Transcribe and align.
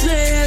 say 0.00 0.39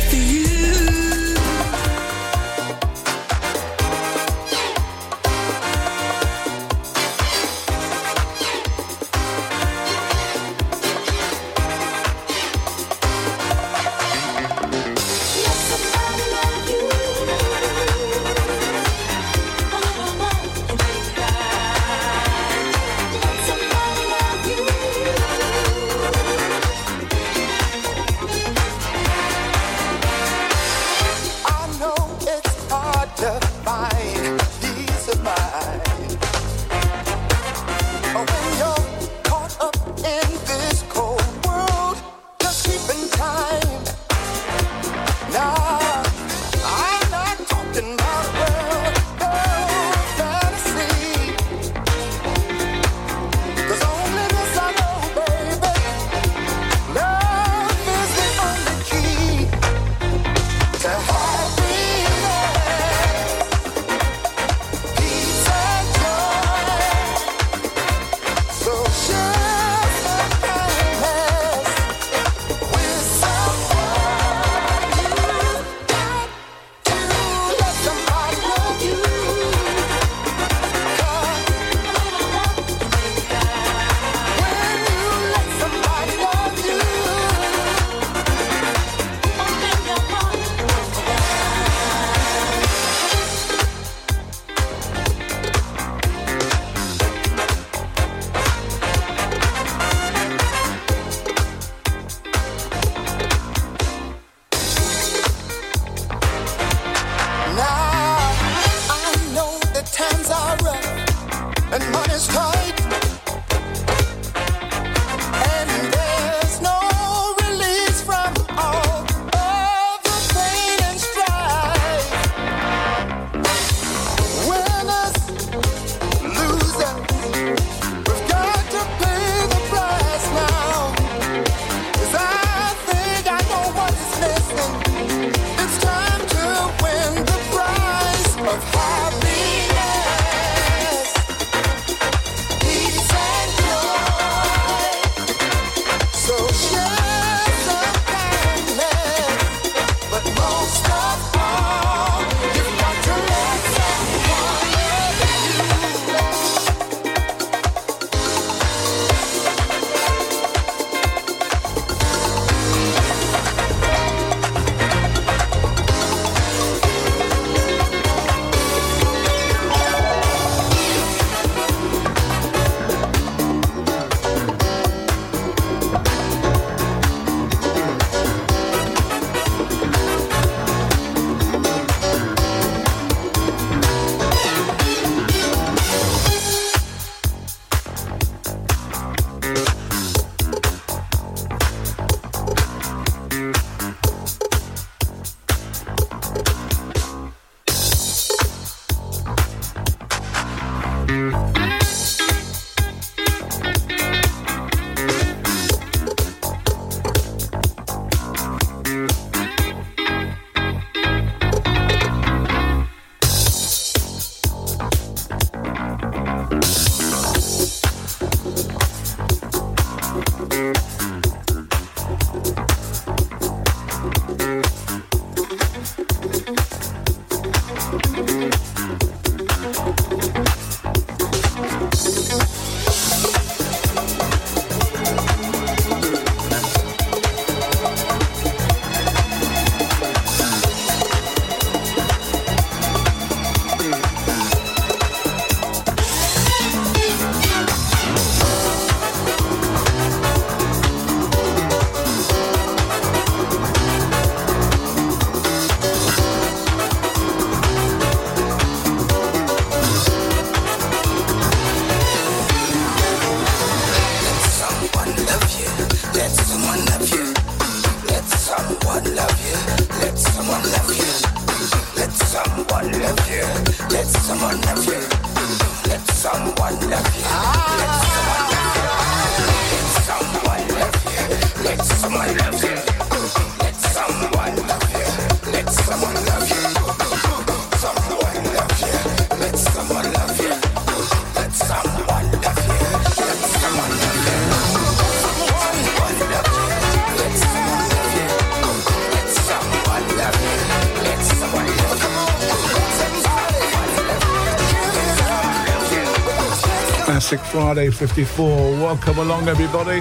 Friday 307.73 307.89
54. 307.89 308.73
Welcome 308.73 309.17
along, 309.17 309.47
everybody. 309.47 309.99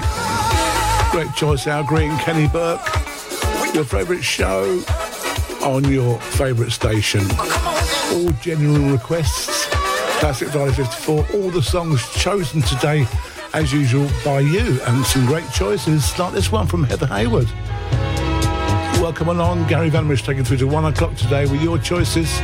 Great 1.10 1.34
choice, 1.34 1.66
Al 1.66 1.82
Green, 1.82 2.14
Kenny 2.18 2.46
Burke. 2.46 2.84
Your 3.72 3.84
favourite 3.84 4.22
show 4.22 4.82
on 5.62 5.82
your 5.84 6.20
favourite 6.20 6.70
station. 6.70 7.22
All 8.12 8.30
genuine 8.42 8.92
requests. 8.92 9.68
Classic 10.18 10.48
Friday 10.48 10.72
54. 10.72 11.26
All 11.32 11.48
the 11.48 11.62
songs 11.62 12.06
chosen 12.10 12.60
today, 12.60 13.06
as 13.54 13.72
usual, 13.72 14.06
by 14.22 14.40
you. 14.40 14.78
And 14.82 15.02
some 15.06 15.24
great 15.24 15.50
choices, 15.52 16.18
like 16.18 16.34
this 16.34 16.52
one 16.52 16.66
from 16.66 16.84
Heather 16.84 17.06
Hayward. 17.06 17.48
Welcome 19.00 19.28
along. 19.28 19.66
Gary 19.66 19.88
Vanrich 19.88 20.26
taking 20.26 20.44
through 20.44 20.58
to 20.58 20.66
one 20.66 20.84
o'clock 20.84 21.16
today 21.16 21.46
with 21.46 21.62
your 21.62 21.78
choices. 21.78 22.38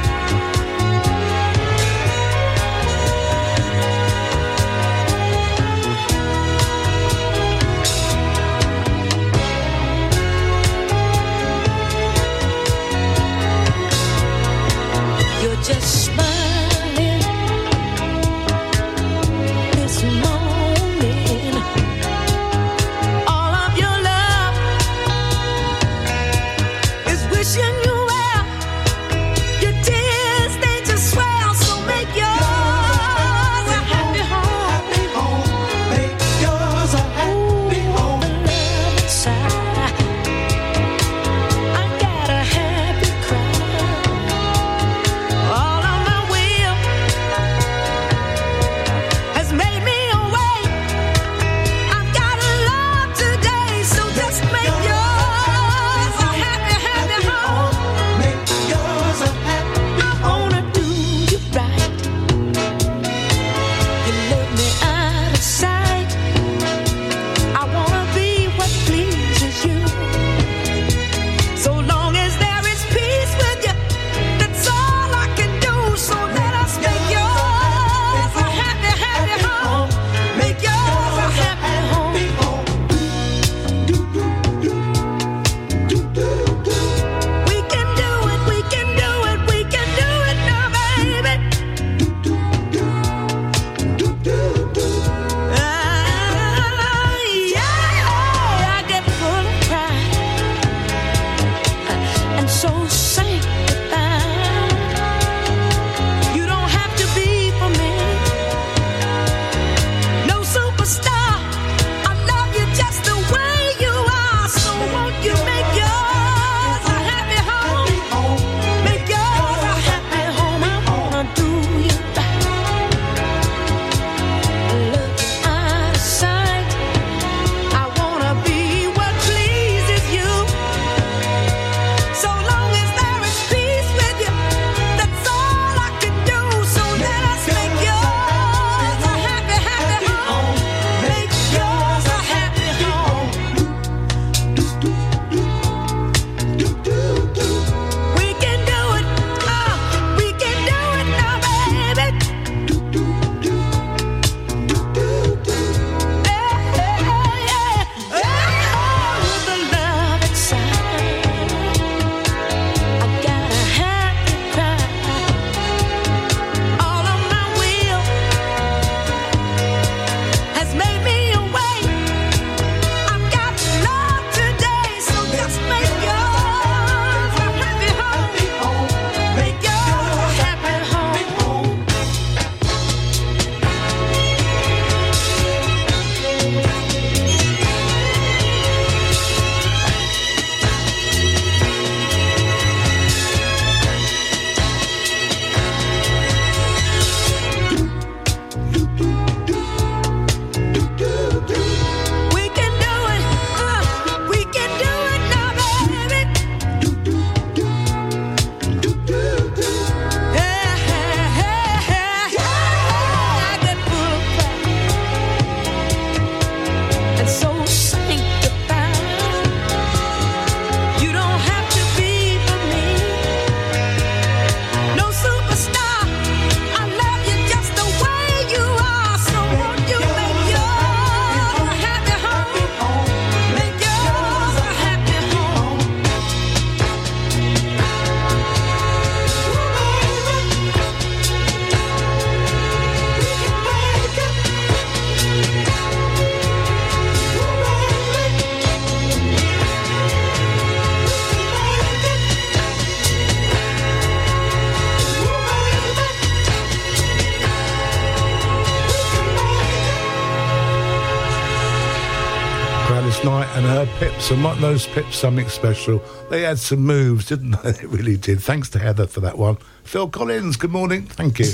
What 264.37 264.61
those 264.61 264.87
pips 264.87 265.16
something 265.16 265.49
special. 265.49 266.02
They 266.28 266.42
had 266.42 266.58
some 266.58 266.80
moves, 266.80 267.26
didn't 267.26 267.62
they? 267.62 267.73
They 267.78 267.87
really 267.87 268.16
did. 268.18 268.42
Thanks 268.42 268.68
to 268.70 268.78
Heather 268.78 269.06
for 269.06 269.20
that 269.20 269.38
one. 269.38 269.56
Phil 269.85 270.08
Collins, 270.08 270.56
good 270.56 270.70
morning. 270.70 271.06
Thank 271.06 271.38
you. 271.38 271.47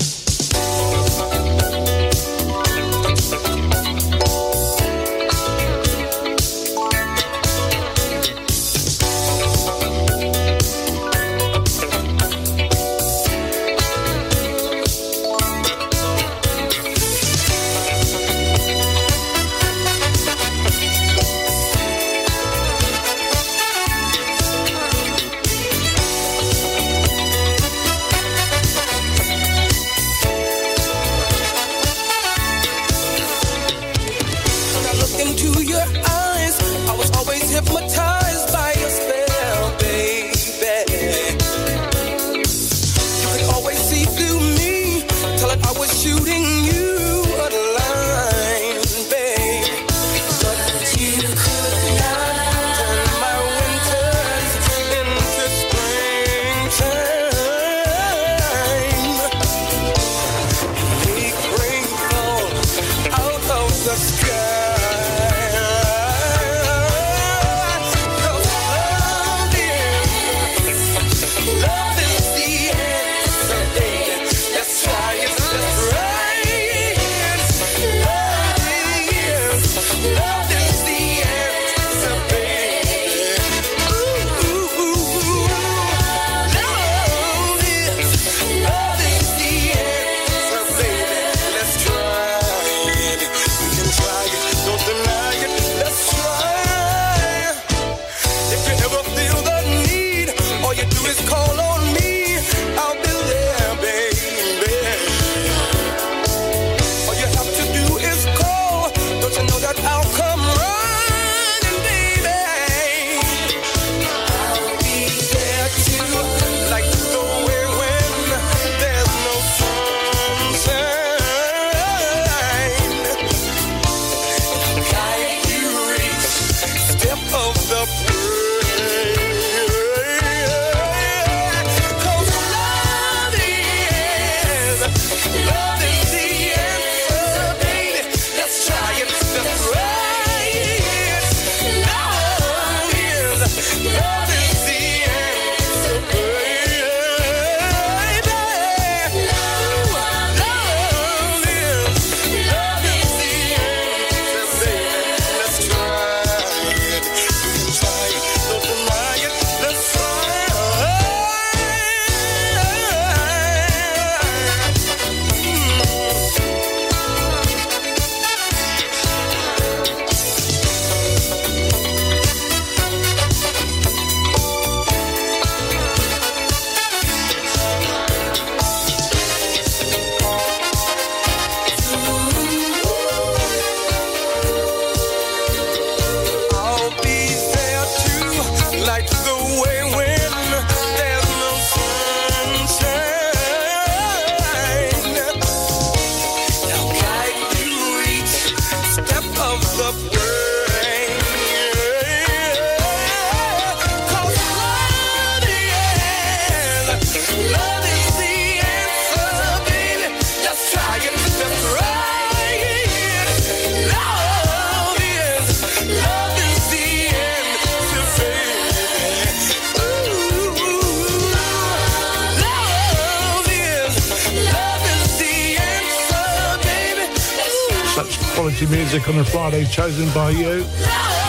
On 229.15 229.21
a 229.21 229.25
Friday 229.25 229.65
chosen 229.67 230.13
by 230.13 230.31
you. 230.31 230.65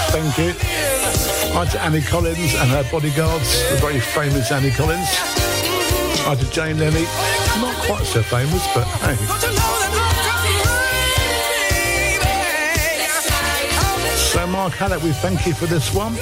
Thank 0.10 0.38
you. 0.40 0.54
Hi 1.54 1.66
to 1.66 1.82
Annie 1.82 2.02
Collins 2.02 2.56
and 2.56 2.70
her 2.72 2.84
bodyguards, 2.92 3.70
the 3.70 3.78
very 3.78 4.00
famous 4.00 4.52
Annie 4.52 4.72
Collins. 4.72 5.08
Hi 6.26 6.34
to 6.36 6.50
Jane 6.50 6.80
Lenny, 6.80 7.04
not 7.62 7.76
quite 7.86 8.06
so 8.06 8.24
famous, 8.24 8.66
but 8.74 8.86
hey. 9.04 9.16
So 14.16 14.48
Mark 14.48 14.74
Hallett, 14.74 15.04
we 15.04 15.12
thank 15.12 15.46
you 15.46 15.54
for 15.54 15.68
this 15.68 15.94
one. 15.94 16.16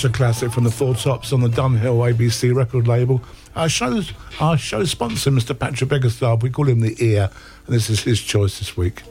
Such 0.00 0.10
a 0.10 0.12
classic 0.14 0.50
from 0.50 0.64
the 0.64 0.70
Four 0.70 0.94
Tops 0.94 1.30
on 1.30 1.42
the 1.42 1.48
Dunhill 1.48 2.10
ABC 2.10 2.54
record 2.54 2.88
label. 2.88 3.22
Our 3.54 3.68
show's, 3.68 4.12
our 4.40 4.56
show 4.56 4.84
sponsor, 4.84 5.30
Mr. 5.30 5.58
Patrick 5.58 5.90
Beggarstaff, 5.90 6.42
we 6.42 6.48
call 6.48 6.68
him 6.68 6.80
the 6.80 6.96
Ear, 7.04 7.28
and 7.66 7.74
this 7.74 7.90
is 7.90 8.00
his 8.00 8.18
choice 8.22 8.60
this 8.60 8.78
week. 8.78 9.02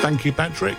Thank 0.00 0.24
you, 0.24 0.32
Patrick. 0.32 0.78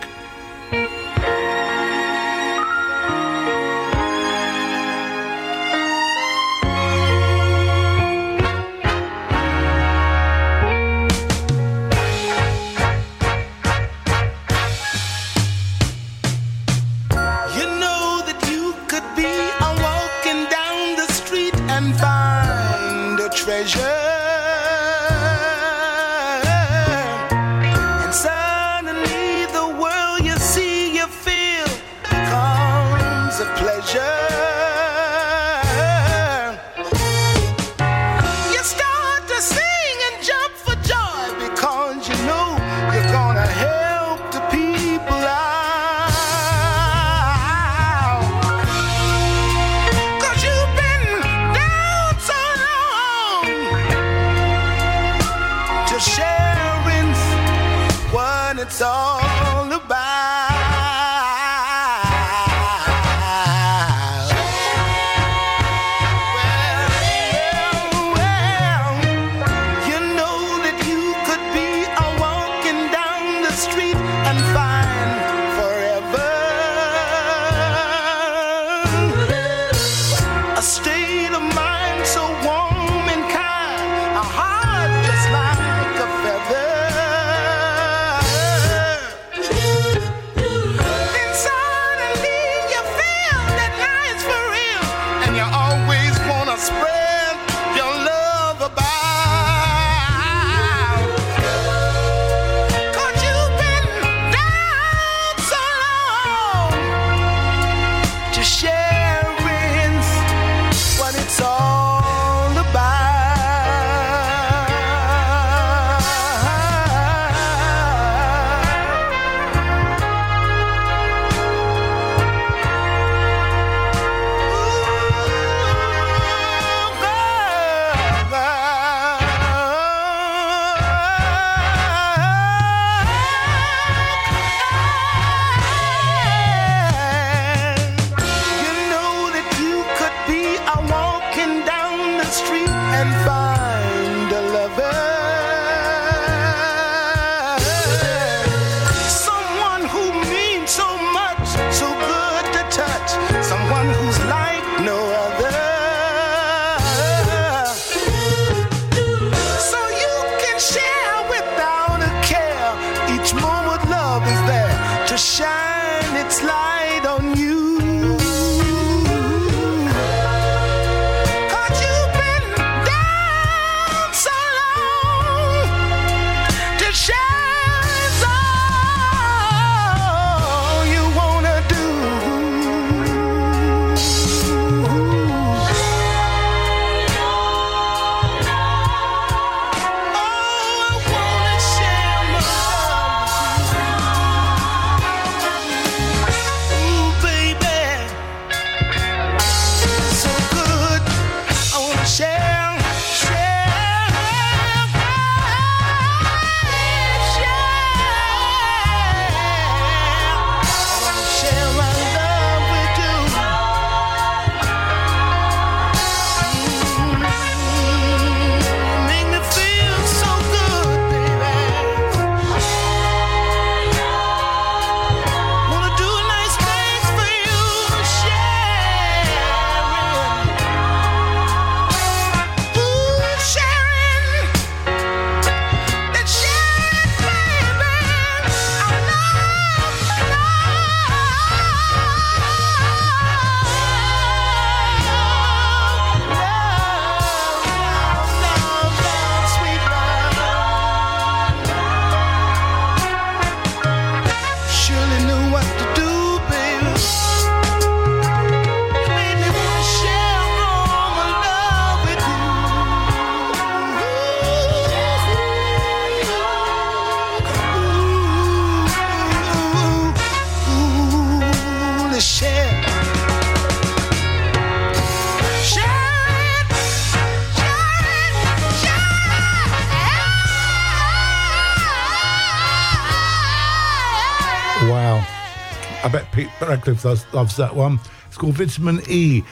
Radcliffe 286.88 287.06
loves, 287.06 287.34
loves 287.34 287.58
that 287.58 287.76
one. 287.76 288.00
It's 288.28 288.38
called 288.38 288.54
Vitamin 288.54 289.02
E. 289.10 289.44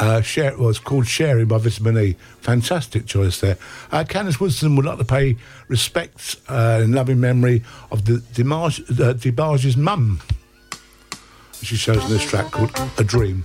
Uh, 0.00 0.20
share, 0.22 0.56
well, 0.58 0.70
it's 0.70 0.78
called 0.78 1.06
Sharing 1.06 1.46
by 1.46 1.58
Vitamin 1.58 1.96
E. 1.98 2.16
Fantastic 2.40 3.06
choice 3.06 3.40
there. 3.40 3.58
Uh, 3.92 4.02
Candice 4.02 4.40
Woodson 4.40 4.74
would 4.74 4.86
like 4.86 4.98
to 4.98 5.04
pay 5.04 5.36
respects 5.68 6.36
uh, 6.48 6.80
in 6.82 6.92
loving 6.92 7.20
memory 7.20 7.62
of 7.92 8.06
the 8.06 8.14
Demarge, 8.32 8.80
uh, 8.98 9.80
mum. 9.80 10.20
She 11.62 11.76
shows 11.76 12.02
in 12.02 12.10
this 12.10 12.28
track 12.28 12.50
called 12.50 12.72
A 12.98 13.04
Dream. 13.04 13.44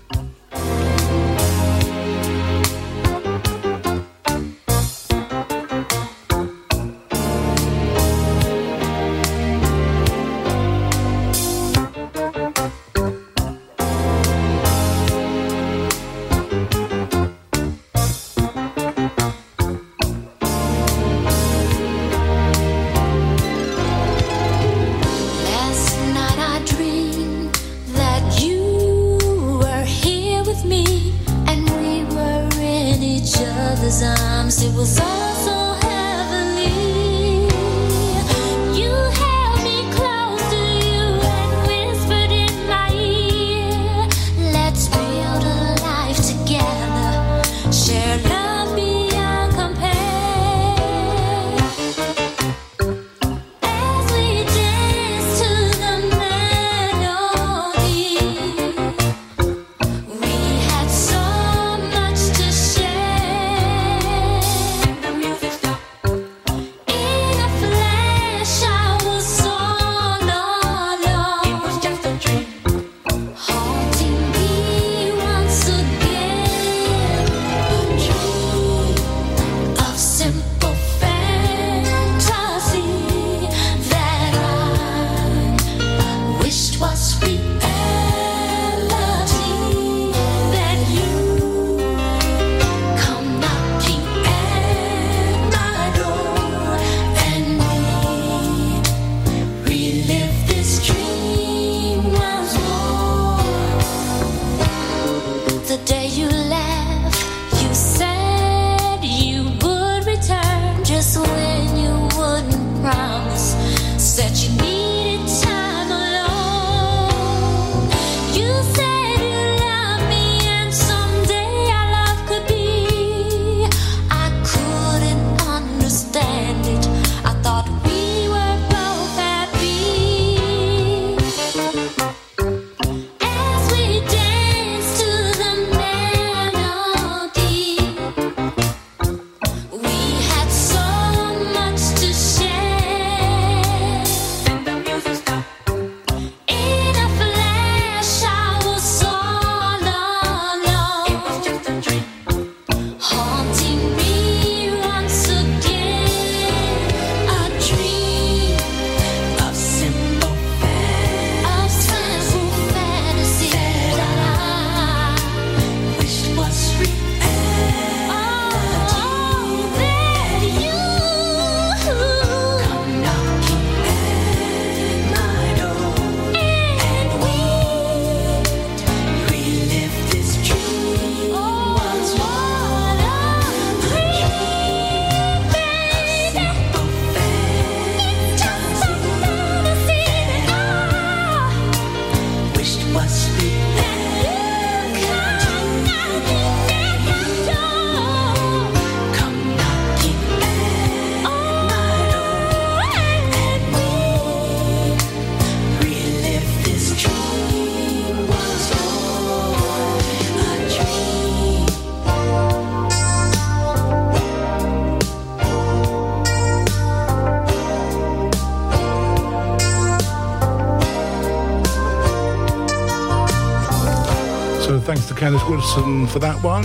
Candice 225.25 225.49
Wilson 225.49 226.05
for 226.05 226.19
that 226.19 226.43
one. 226.43 226.63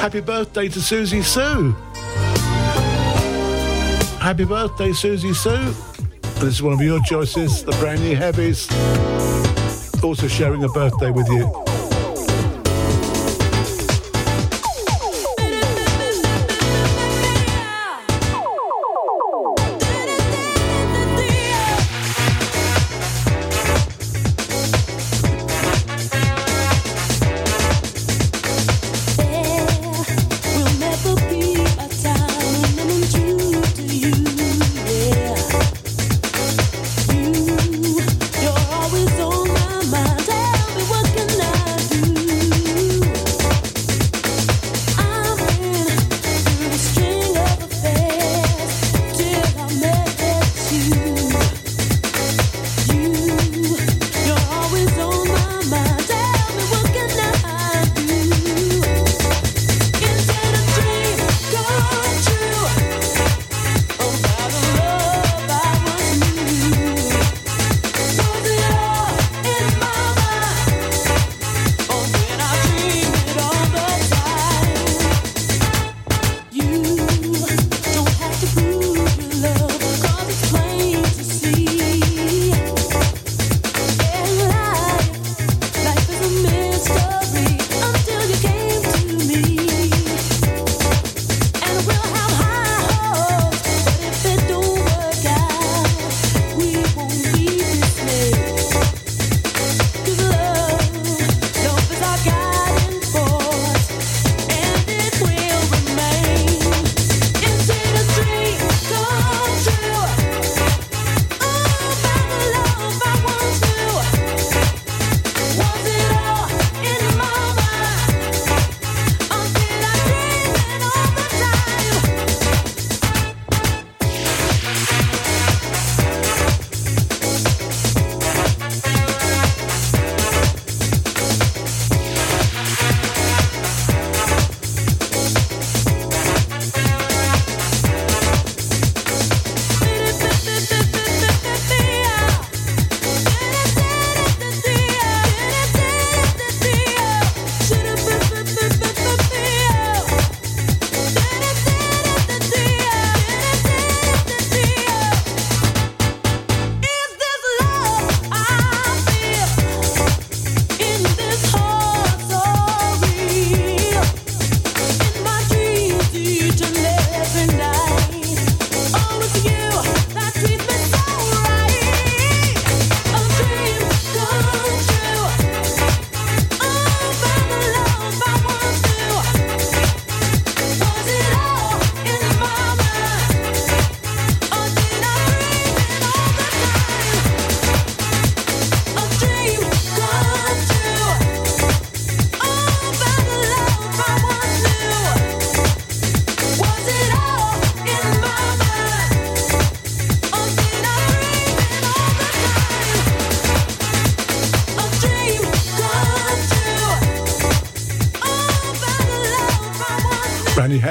Happy 0.00 0.22
birthday 0.22 0.68
to 0.68 0.80
Susie 0.80 1.20
Sue. 1.20 1.72
Happy 4.22 4.46
birthday, 4.46 4.94
Susie 4.94 5.34
Sue. 5.34 5.74
This 6.40 6.44
is 6.44 6.62
one 6.62 6.72
of 6.72 6.80
your 6.80 6.98
choices, 7.04 7.62
the 7.62 7.72
brand 7.72 8.00
new 8.00 8.16
heavies. 8.16 8.68
Also 10.02 10.28
sharing 10.28 10.64
a 10.64 10.68
birthday 10.68 11.10
with 11.10 11.28
you. 11.28 11.67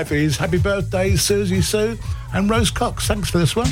Happy 0.07 0.57
birthday, 0.57 1.17
Susie 1.17 1.61
Sue 1.61 1.97
and 2.33 2.49
Rose 2.49 2.71
Cox. 2.71 3.07
Thanks 3.07 3.29
for 3.29 3.39
this 3.39 3.57
one. 3.57 3.67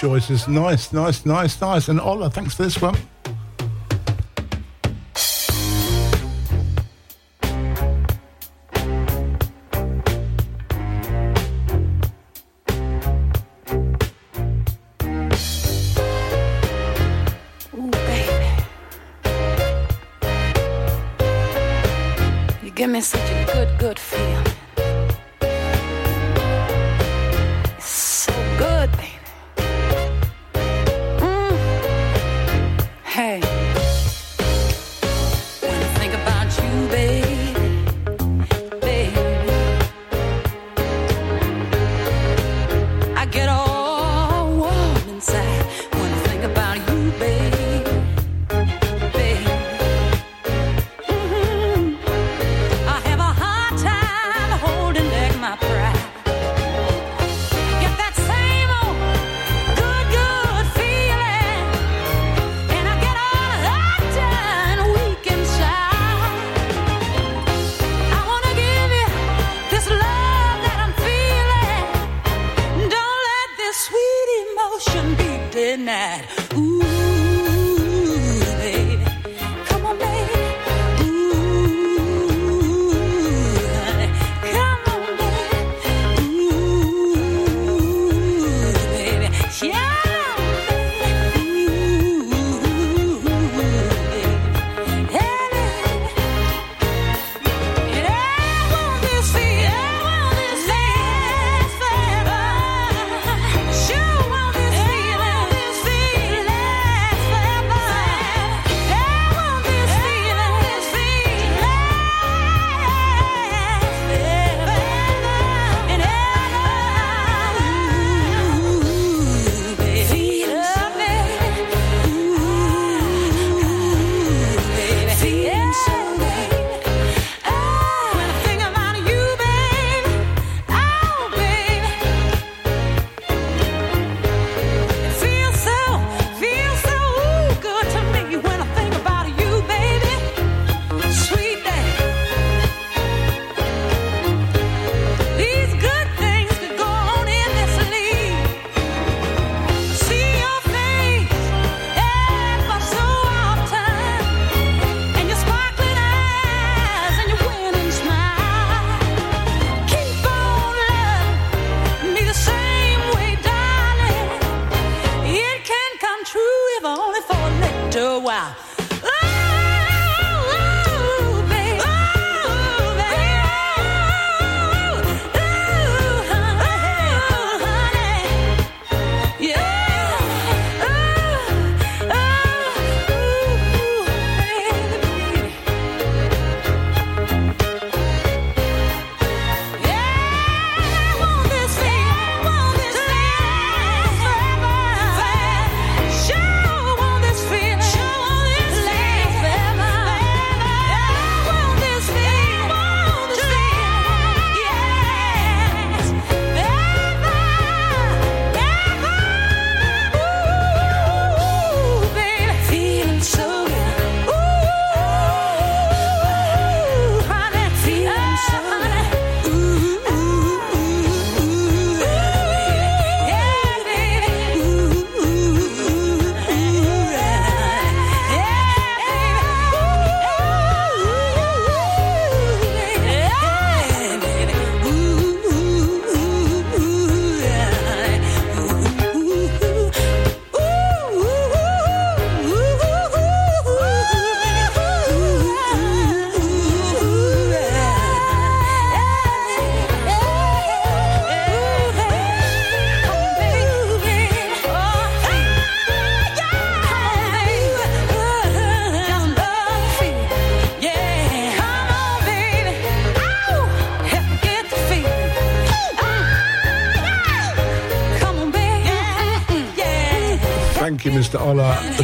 Choices. 0.00 0.48
Nice, 0.48 0.94
nice, 0.94 1.26
nice, 1.26 1.60
nice. 1.60 1.88
And 1.88 2.00
Ola, 2.00 2.30
thanks 2.30 2.54
for 2.54 2.62
this 2.62 2.80
one. 2.80 2.96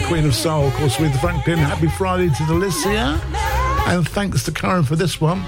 Queen 0.06 0.24
of 0.24 0.34
Soul, 0.36 0.68
of 0.68 0.74
course, 0.74 1.00
with 1.00 1.18
Franklin. 1.20 1.58
Happy 1.58 1.88
Friday 1.88 2.28
to 2.28 2.42
Delicia. 2.44 3.20
And 3.88 4.08
thanks 4.08 4.44
to 4.44 4.52
Karen 4.52 4.84
for 4.84 4.94
this 4.94 5.20
one, 5.20 5.44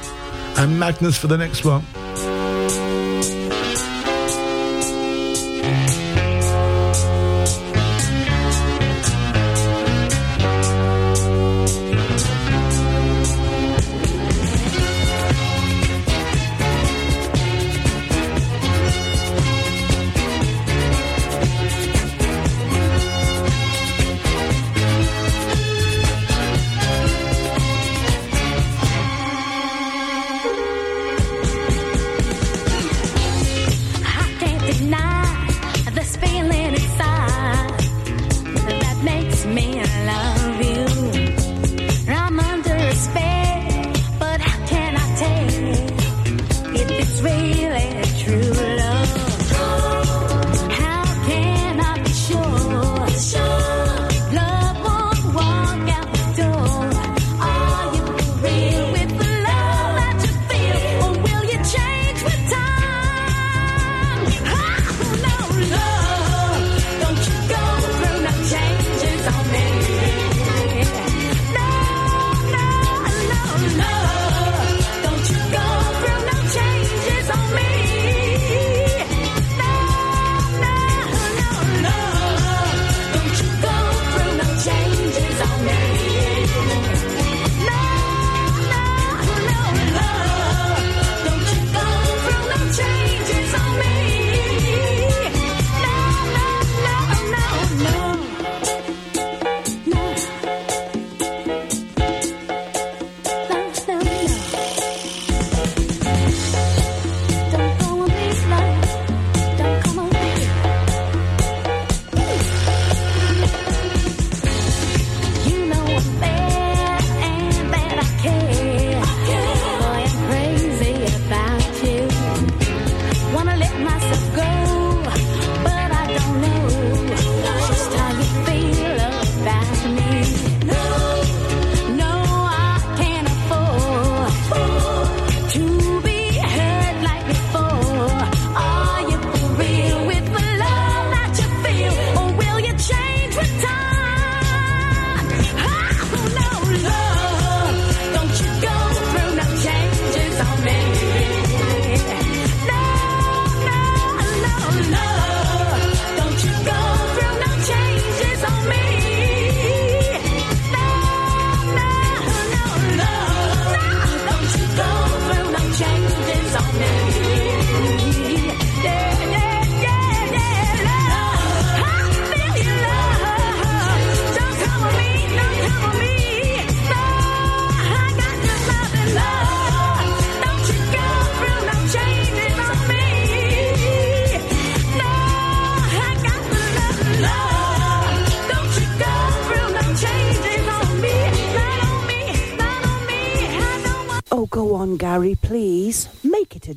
and 0.57 0.79
Magnus 0.81 1.17
for 1.17 1.29
the 1.29 1.39
next 1.39 1.65
one. 1.65 1.85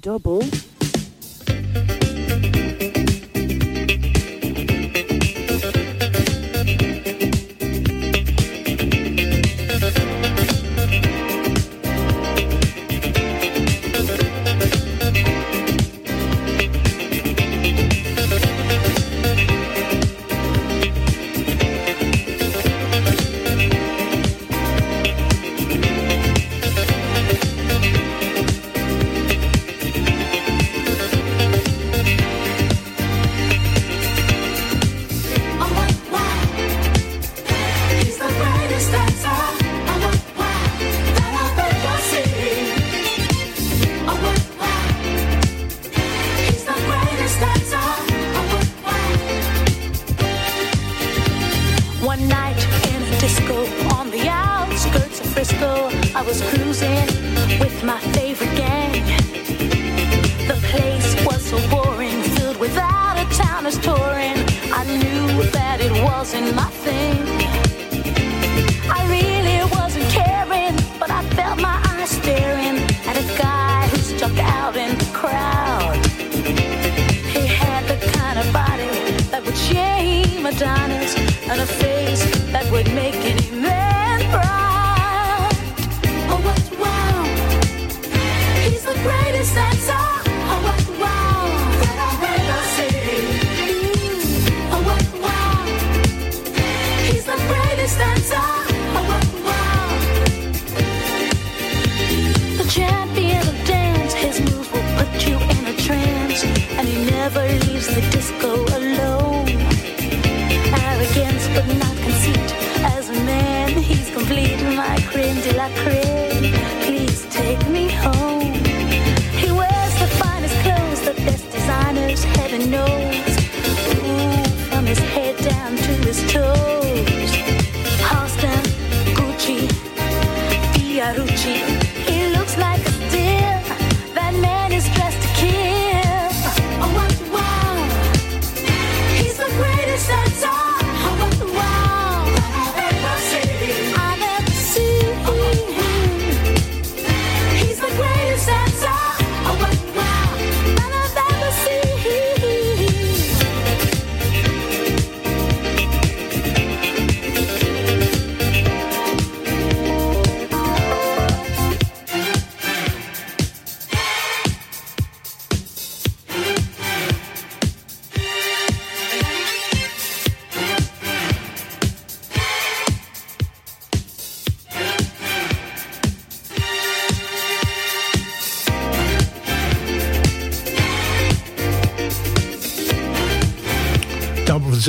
Double. 0.01 0.40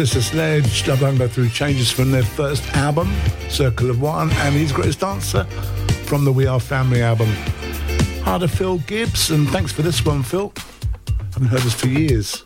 Sister 0.06 0.20
Sledge. 0.20 0.88
I've 0.88 0.98
done 0.98 1.16
go 1.16 1.28
through 1.28 1.50
changes 1.50 1.92
from 1.92 2.10
their 2.10 2.24
first 2.24 2.66
album, 2.74 3.14
Circle 3.48 3.88
of 3.88 4.00
One, 4.00 4.32
and 4.32 4.52
his 4.52 4.72
greatest 4.72 4.98
dancer 4.98 5.44
from 6.06 6.24
the 6.24 6.32
We 6.32 6.44
Are 6.44 6.58
Family 6.58 7.02
album. 7.02 7.28
Hi 8.24 8.38
to 8.38 8.48
Phil 8.48 8.78
Gibbs, 8.78 9.30
and 9.30 9.48
thanks 9.50 9.70
for 9.70 9.82
this 9.82 10.04
one, 10.04 10.24
Phil. 10.24 10.52
Haven't 11.34 11.46
heard 11.46 11.60
this 11.60 11.74
for 11.74 11.86
years. 11.86 12.42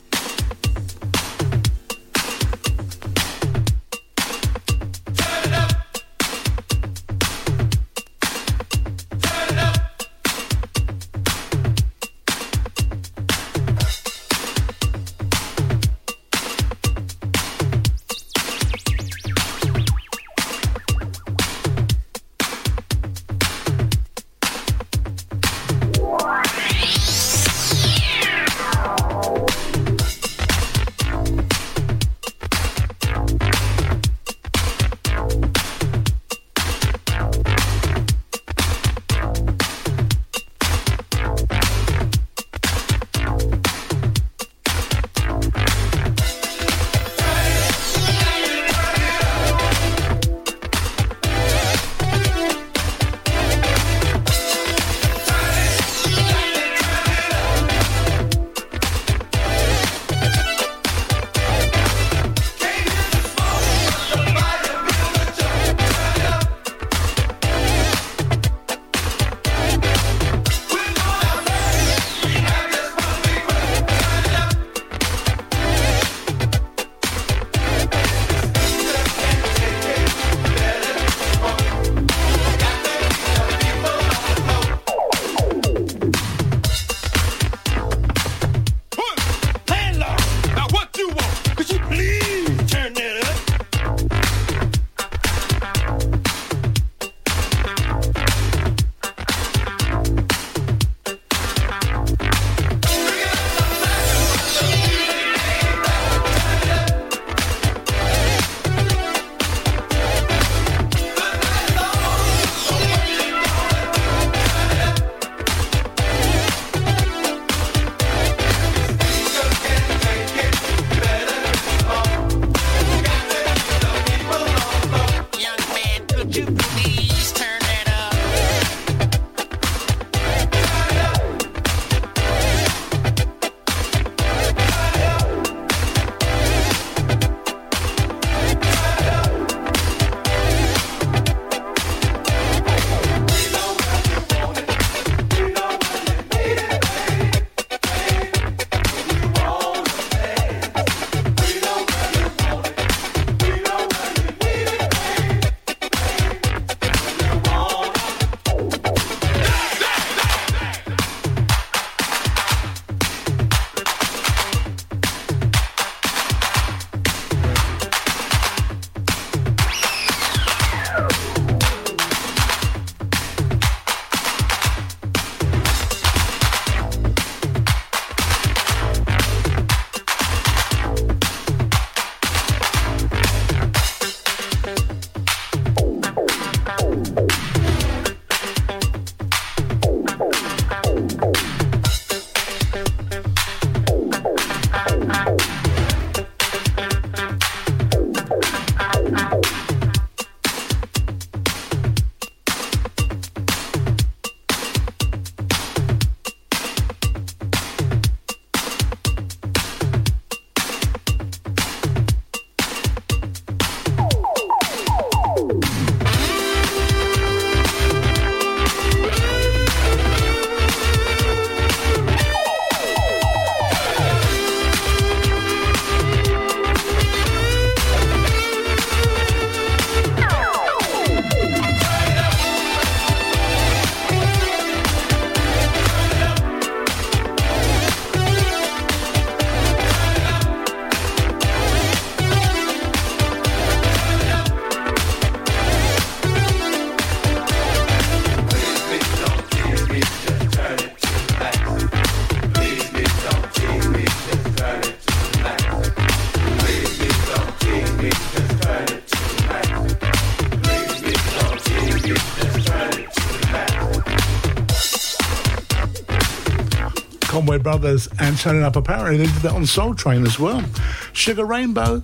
Brothers 267.66 268.08
and 268.20 268.38
turning 268.38 268.62
up. 268.62 268.76
Apparently, 268.76 269.16
they 269.16 269.24
did 269.24 269.42
that 269.42 269.50
on 269.50 269.66
Soul 269.66 269.92
Train 269.92 270.24
as 270.24 270.38
well. 270.38 270.64
Sugar 271.12 271.44
Rainbow. 271.44 272.00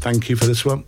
Thank 0.00 0.30
you 0.30 0.36
for 0.36 0.46
this 0.46 0.64
one. 0.64 0.82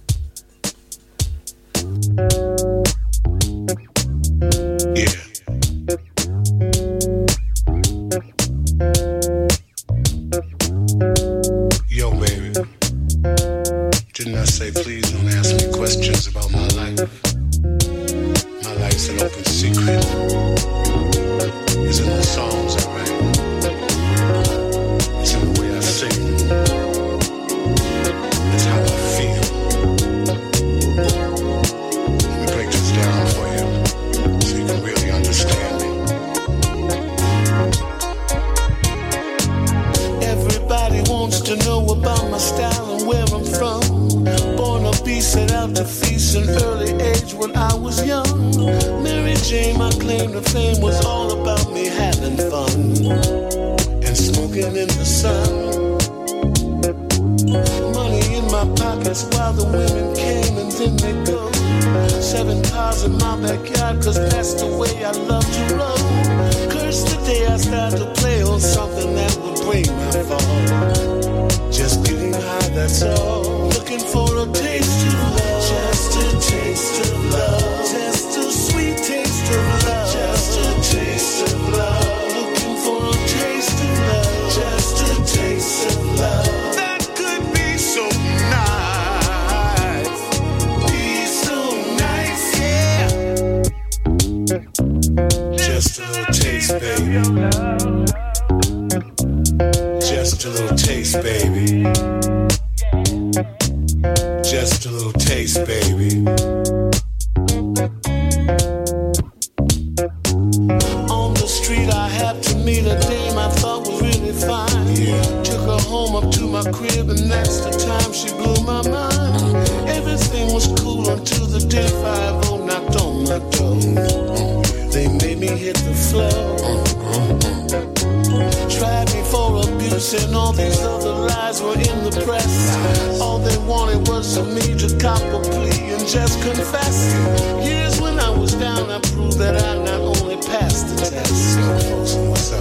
just 136.09 136.41
confess. 136.41 137.15
Years 137.63 138.01
when 138.01 138.19
I 138.19 138.31
was 138.31 138.55
down, 138.55 138.91
I 138.91 138.99
proved 139.13 139.39
that 139.39 139.63
I 139.63 139.77
not 139.85 140.01
only 140.01 140.37
passed 140.37 140.89
the 140.89 141.11
test, 141.11 141.59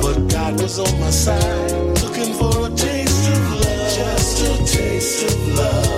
but 0.02 0.28
God 0.28 0.62
was 0.62 0.80
on 0.80 1.00
my 1.00 1.10
side, 1.10 1.72
looking 2.04 2.34
for 2.34 2.68
a 2.68 2.70
taste 2.70 3.30
of 3.30 3.52
love, 3.62 3.96
just 3.96 4.42
a 4.42 4.78
taste 4.78 5.34
of 5.34 5.48
love. 5.56 5.97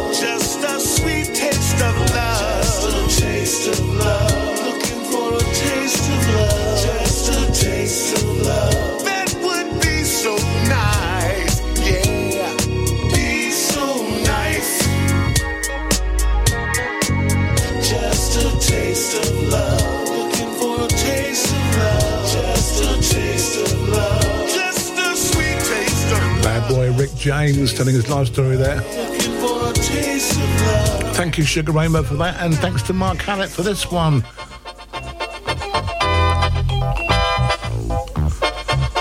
Sugar 31.49 31.71
Rainbow 31.71 32.03
for 32.03 32.13
that, 32.15 32.39
and 32.41 32.55
thanks 32.55 32.81
to 32.83 32.93
Mark 32.93 33.17
Hallett 33.17 33.49
for 33.49 33.63
this 33.63 33.91
one. 33.91 34.23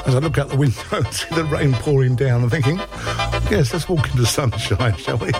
As 0.06 0.14
I 0.14 0.18
look 0.18 0.38
out 0.38 0.48
the 0.48 0.56
window 0.56 0.80
and 0.92 1.06
see 1.14 1.34
the 1.34 1.44
rain 1.44 1.74
pouring 1.74 2.16
down, 2.16 2.42
I'm 2.42 2.50
thinking, 2.50 2.78
yes, 3.50 3.72
let's 3.72 3.88
walk 3.88 4.10
into 4.10 4.26
sunshine, 4.26 4.96
shall 4.96 5.18
we? 5.18 5.30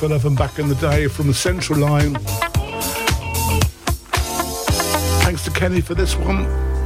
Filler 0.00 0.18
from 0.18 0.34
back 0.34 0.58
in 0.58 0.66
the 0.66 0.74
day 0.76 1.06
from 1.08 1.26
the 1.26 1.34
Central 1.34 1.78
Line. 1.78 2.14
Thanks 5.24 5.44
to 5.44 5.50
Kenny 5.50 5.82
for 5.82 5.94
this 5.94 6.16
one. 6.16 6.79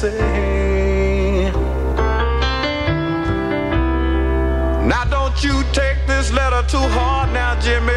Say 0.00 1.50
Now, 4.90 5.04
don't 5.04 5.38
you 5.42 5.62
take 5.72 5.98
this 6.06 6.32
letter 6.32 6.62
too 6.68 6.86
hard 6.96 7.32
now, 7.32 7.52
Jimmy. 7.60 7.92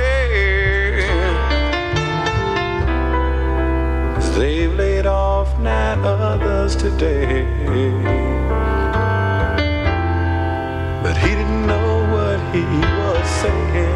They've 4.38 4.74
laid 4.74 5.08
off 5.08 5.60
nine 5.60 6.06
others 6.06 6.76
today. 6.76 7.46
But 11.04 11.18
he 11.18 11.30
didn't 11.40 11.66
know 11.66 11.92
what 12.14 12.40
he 12.54 12.64
was 13.00 13.28
saying. 13.42 13.87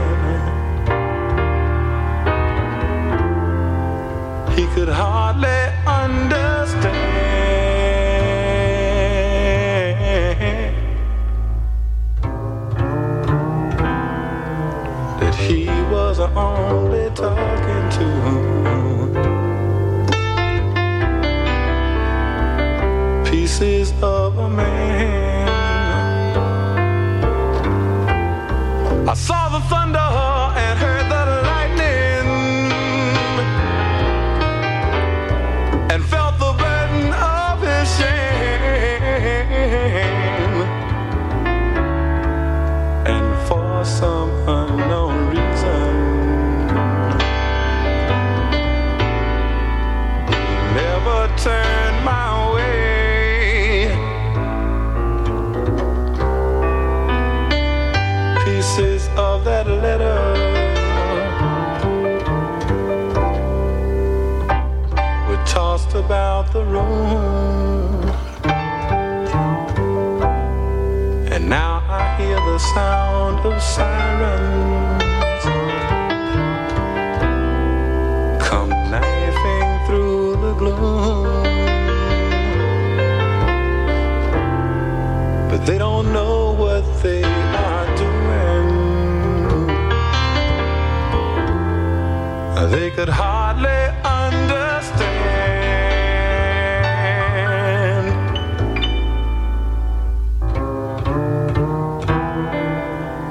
Only 17.24 17.51
They 85.66 85.78
don't 85.78 86.12
know 86.12 86.54
what 86.54 86.84
they 87.04 87.24
are 87.24 87.96
doing. 87.96 88.22
They 92.72 92.90
could 92.90 93.10
hardly 93.10 93.70
understand 94.04 94.42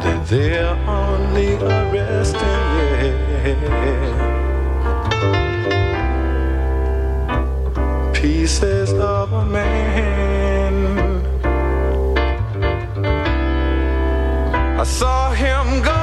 that 0.03 0.27
they're 0.29 0.77
only 0.89 1.57
arresting. 1.57 2.71
Pieces 3.43 4.30
saw 15.01 15.31
him 15.33 15.81
go 15.83 16.00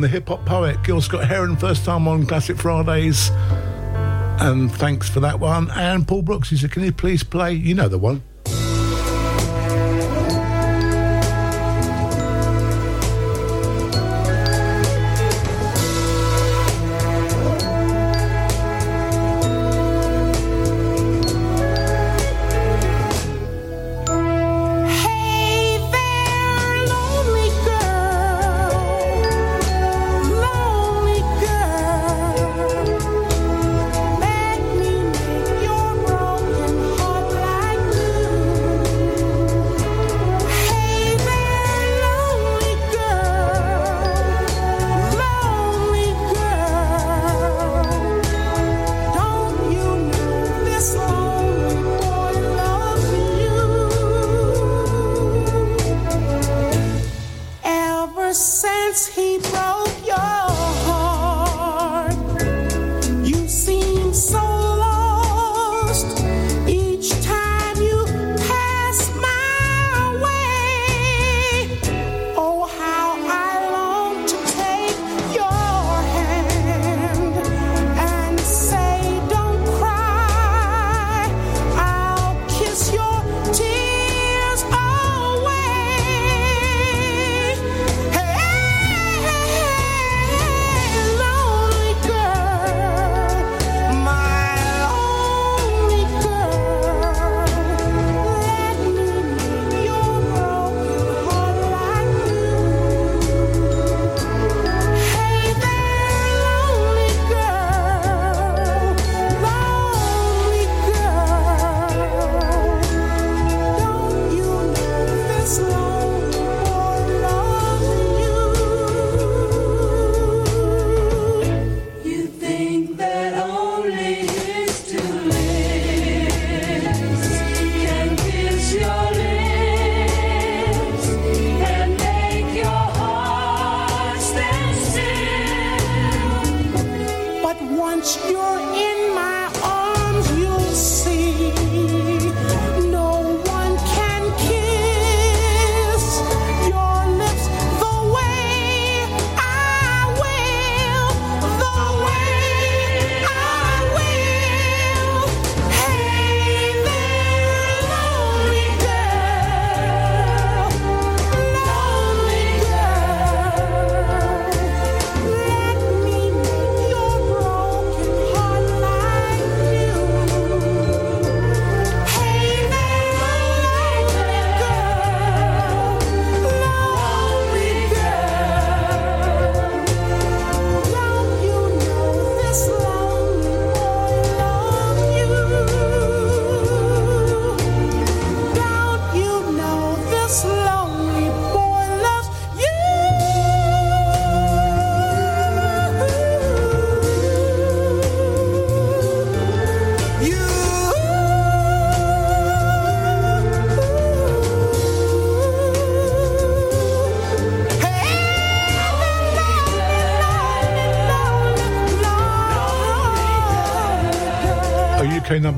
The 0.00 0.06
hip 0.08 0.28
hop 0.28 0.46
poet, 0.46 0.82
Gil 0.84 1.00
Scott 1.00 1.24
Heron, 1.24 1.56
first 1.56 1.84
time 1.84 2.06
on 2.06 2.24
Classic 2.24 2.56
Fridays. 2.56 3.30
And 4.40 4.70
thanks 4.70 5.08
for 5.08 5.18
that 5.20 5.40
one. 5.40 5.70
And 5.72 6.06
Paul 6.06 6.22
Brooks, 6.22 6.50
he 6.50 6.56
said, 6.56 6.70
Can 6.70 6.84
you 6.84 6.92
please 6.92 7.24
play? 7.24 7.52
You 7.52 7.74
know 7.74 7.88
the 7.88 7.98
one. 7.98 8.22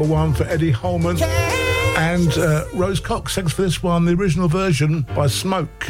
Number 0.00 0.14
one 0.14 0.32
for 0.32 0.44
Eddie 0.44 0.70
Holman. 0.70 1.20
And 1.98 2.32
uh, 2.38 2.64
Rose 2.72 3.00
Cox, 3.00 3.34
thanks 3.34 3.52
for 3.52 3.60
this 3.60 3.82
one, 3.82 4.06
the 4.06 4.14
original 4.14 4.48
version 4.48 5.02
by 5.14 5.26
Smoke. 5.26 5.89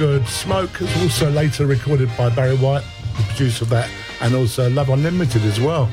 Good. 0.00 0.26
Smoke 0.26 0.80
is 0.80 1.02
also 1.02 1.30
later 1.30 1.66
recorded 1.66 2.08
by 2.16 2.30
Barry 2.30 2.56
White, 2.56 2.82
the 3.18 3.22
producer 3.24 3.64
of 3.64 3.68
that, 3.68 3.90
and 4.22 4.34
also 4.34 4.70
Love 4.70 4.88
Unlimited 4.88 5.42
as 5.42 5.60
well. 5.60 5.90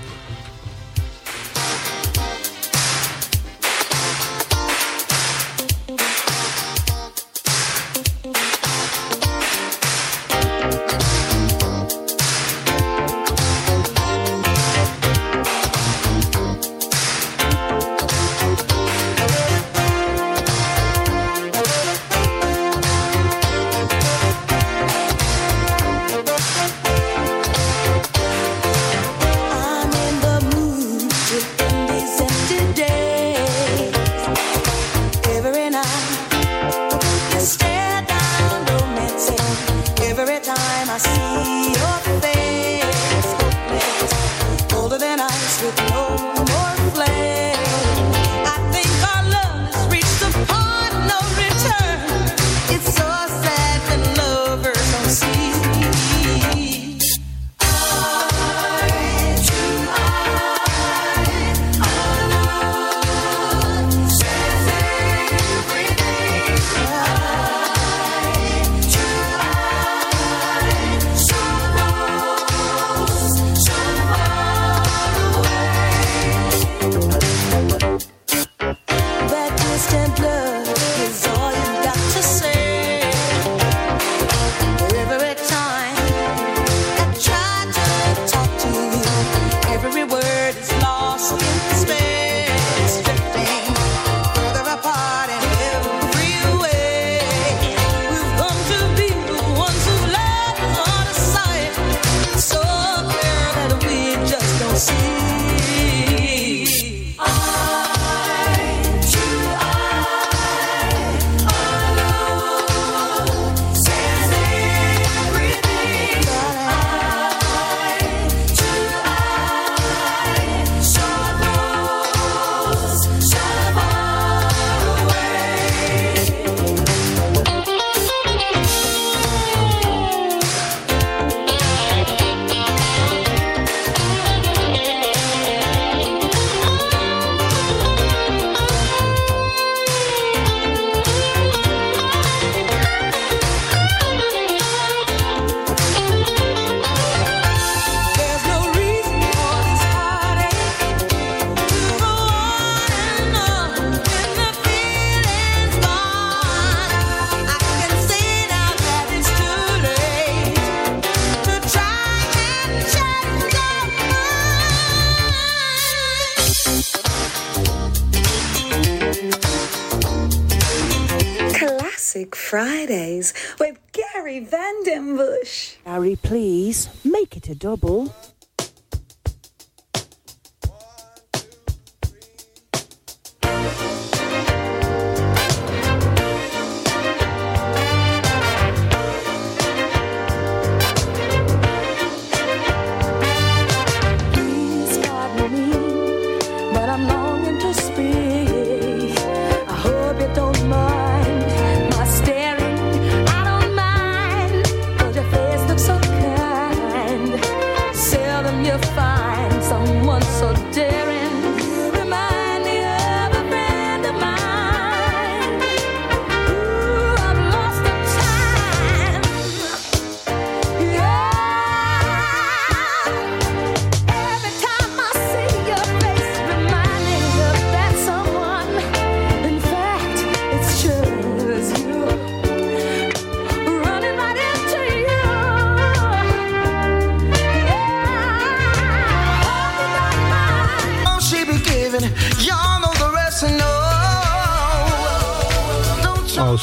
A 177.49 177.55
double. 177.55 177.86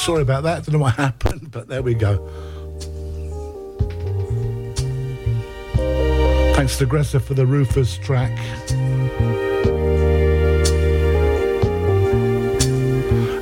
Sorry 0.04 0.20
about 0.20 0.42
that. 0.42 0.66
Don't 0.66 0.74
know 0.74 0.80
what 0.80 0.94
happened, 0.96 1.50
but 1.50 1.66
there 1.68 1.82
we 1.82 1.94
go. 1.94 2.16
Thanks 6.54 6.76
to 6.78 6.86
Gressa 6.86 7.22
for 7.22 7.32
the 7.34 7.46
Rufus 7.46 7.96
track. 7.96 8.38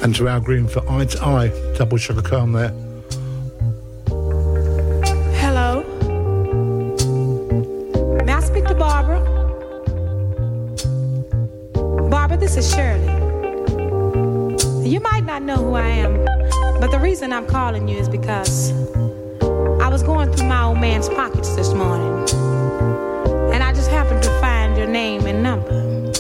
And 0.05 0.14
to 0.14 0.28
Al 0.28 0.40
Green 0.40 0.68
for 0.68 0.89
Eye 0.89 1.05
to 1.06 1.24
Eye. 1.24 1.74
Double 1.76 1.97
sugar 1.97 2.22
calm 2.22 2.52
there. 2.52 2.70
Hello. 5.40 5.82
May 8.24 8.32
I 8.32 8.40
speak 8.40 8.66
to 8.66 8.74
Barbara? 8.74 9.20
Barbara, 12.09 12.36
this 12.36 12.56
is 12.56 12.72
Shirley. 12.72 13.11
You 14.84 14.98
mm-hmm. 14.98 15.12
might 15.12 15.24
not 15.24 15.42
know 15.42 15.56
who 15.56 15.74
I 15.74 15.86
am, 15.86 16.24
but 16.80 16.90
the 16.90 16.98
reason 16.98 17.32
I'm 17.32 17.46
calling 17.46 17.86
you 17.86 17.98
is 17.98 18.09
because 18.09 18.72
I 19.80 19.88
was 19.88 20.02
going 20.02 20.32
through 20.32 20.48
my 20.48 20.64
old 20.64 20.78
man's 20.78 21.09
pockets 21.09 21.54
this 21.54 21.72
morning, 21.72 22.28
and 23.54 23.62
I 23.62 23.72
just 23.72 23.88
happened 23.90 24.24
to 24.24 24.40
find 24.40 24.76
your 24.76 24.88
name 24.88 25.24
and 25.26 25.40
number. 25.40 26.12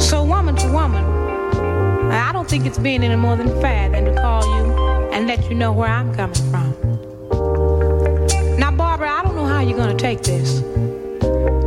So, 0.00 0.24
woman 0.24 0.56
to 0.56 0.72
woman, 0.72 1.04
I 2.10 2.32
don't 2.32 2.48
think 2.48 2.66
it's 2.66 2.78
being 2.78 3.04
any 3.04 3.14
more 3.14 3.36
than 3.36 3.48
fair 3.60 3.88
than 3.88 4.06
to 4.06 4.14
call 4.20 4.44
you 4.56 4.72
and 5.12 5.28
let 5.28 5.48
you 5.48 5.54
know 5.54 5.70
where 5.70 5.88
I'm 5.88 6.12
coming 6.12 6.34
from. 6.50 6.74
Now, 8.58 8.72
Barbara, 8.72 9.08
I 9.08 9.22
don't 9.22 9.36
know 9.36 9.46
how 9.46 9.60
you're 9.60 9.78
gonna 9.78 9.94
take 9.94 10.22
this, 10.22 10.62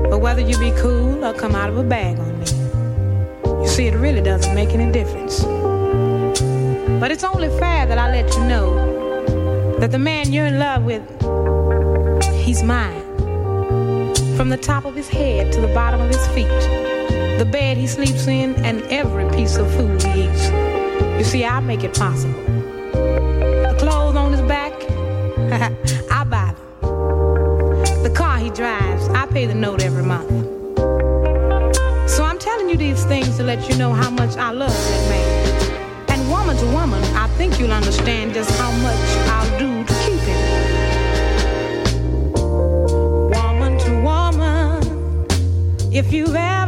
but 0.10 0.20
whether 0.20 0.42
you 0.42 0.58
be 0.58 0.72
cool 0.72 1.24
or 1.24 1.34
come 1.34 1.56
out 1.56 1.70
of 1.70 1.78
a 1.78 1.84
bag 1.84 2.20
on 2.20 2.28
me, 2.28 2.33
you 2.33 2.33
see, 3.74 3.88
it 3.88 3.96
really 3.96 4.22
doesn't 4.22 4.54
make 4.54 4.70
any 4.70 4.92
difference. 4.92 5.44
But 7.00 7.12
it's 7.12 7.24
only 7.24 7.50
fair 7.58 7.88
that 7.88 7.98
I 7.98 8.12
let 8.12 8.32
you 8.36 8.44
know 8.44 9.78
that 9.80 9.90
the 9.92 9.98
man 9.98 10.32
you're 10.32 10.46
in 10.46 10.60
love 10.60 10.84
with, 10.84 11.02
he's 12.36 12.62
mine. 12.62 13.02
From 14.38 14.50
the 14.50 14.60
top 14.62 14.86
of 14.86 14.94
his 14.96 15.10
head 15.10 15.52
to 15.54 15.60
the 15.60 15.74
bottom 15.74 16.02
of 16.02 16.08
his 16.08 16.24
feet, 16.28 16.48
the 17.40 17.50
bed 17.52 17.78
he 17.78 17.88
sleeps 17.88 18.28
in, 18.28 18.54
and 18.64 18.84
every 18.92 19.28
piece 19.36 19.58
of 19.58 19.68
food 19.74 20.04
he 20.04 20.26
eats. 20.26 20.50
You 21.18 21.24
see, 21.24 21.44
I 21.44 21.60
make 21.60 21.84
it 21.84 21.96
possible. 21.96 22.63
You 33.70 33.76
know 33.78 33.94
how 33.94 34.10
much 34.10 34.36
I 34.38 34.52
love 34.52 34.72
that 34.72 35.10
man. 35.10 36.10
And 36.10 36.30
woman 36.30 36.58
to 36.58 36.66
woman, 36.68 37.04
I 37.16 37.28
think 37.38 37.60
you'll 37.60 37.72
understand 37.72 38.34
just 38.34 38.52
how 38.60 38.72
much 38.88 39.00
I'll 39.36 39.60
do 39.60 39.84
to 39.84 39.94
keep 40.04 40.22
him. 40.30 40.42
Woman 43.30 43.78
to 43.80 43.92
woman, 44.02 44.82
if 45.92 46.12
you've 46.12 46.36
ever 46.36 46.63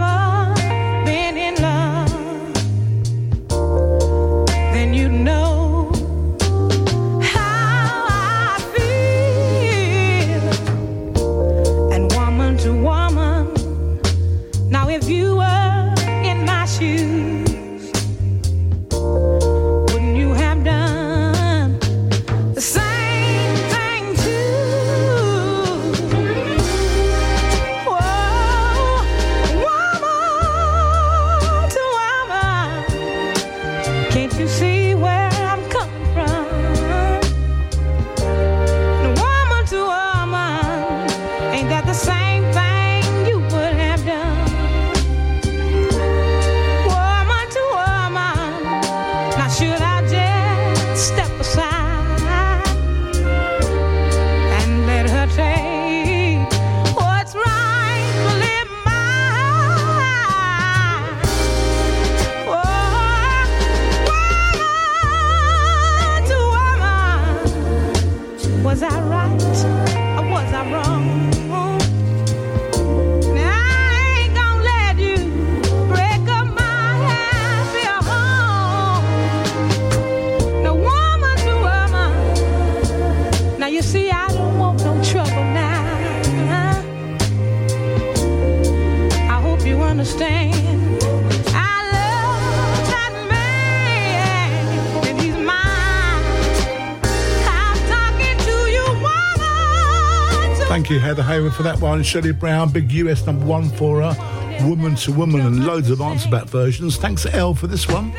for 101.56 101.64
that 101.64 101.80
one. 101.80 102.04
Shirley 102.04 102.34
Brown, 102.34 102.70
big 102.70 102.92
US 102.92 103.26
number 103.26 103.46
one 103.46 103.70
for 103.70 104.02
her. 104.02 104.68
Woman 104.68 104.96
to 104.96 105.12
Woman, 105.12 105.42
and 105.42 105.66
loads 105.66 105.90
of 105.90 106.02
answer 106.02 106.30
back 106.30 106.46
versions. 106.46 106.98
Thanks, 106.98 107.26
Elle, 107.26 107.56
for 107.56 107.68
this 107.68 107.88
one. 107.88 108.14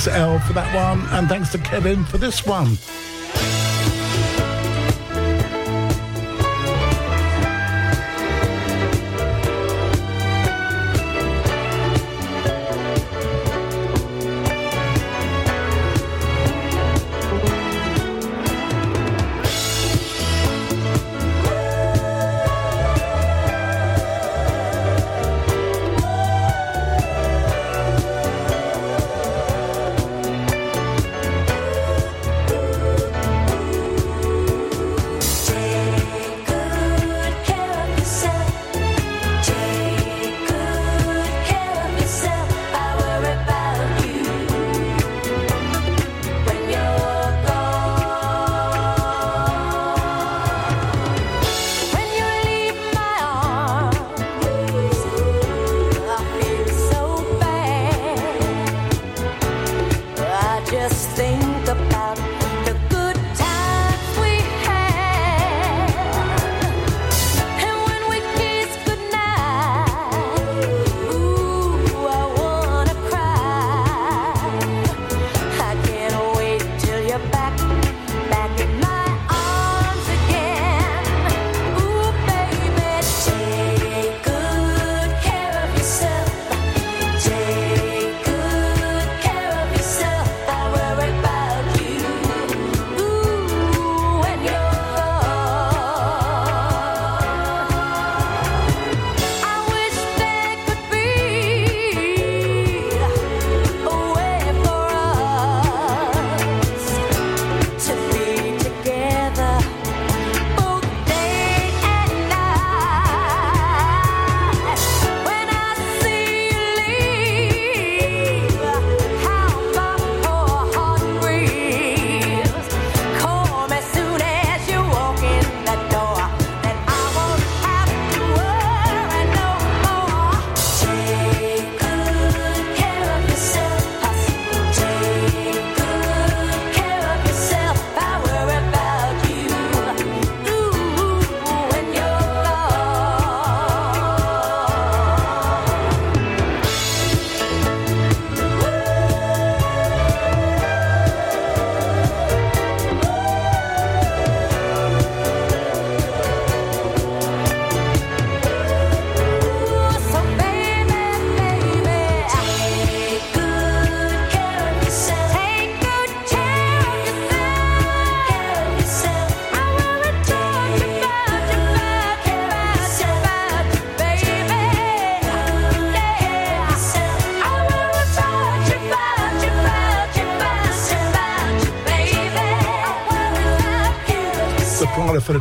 Thanks, 0.00 0.18
Elle, 0.18 0.38
for 0.38 0.54
that 0.54 0.74
one, 0.74 1.06
and 1.10 1.28
thanks 1.28 1.52
to 1.52 1.58
Kevin 1.58 2.06
for 2.06 2.16
this 2.16 2.46
one. 2.46 2.78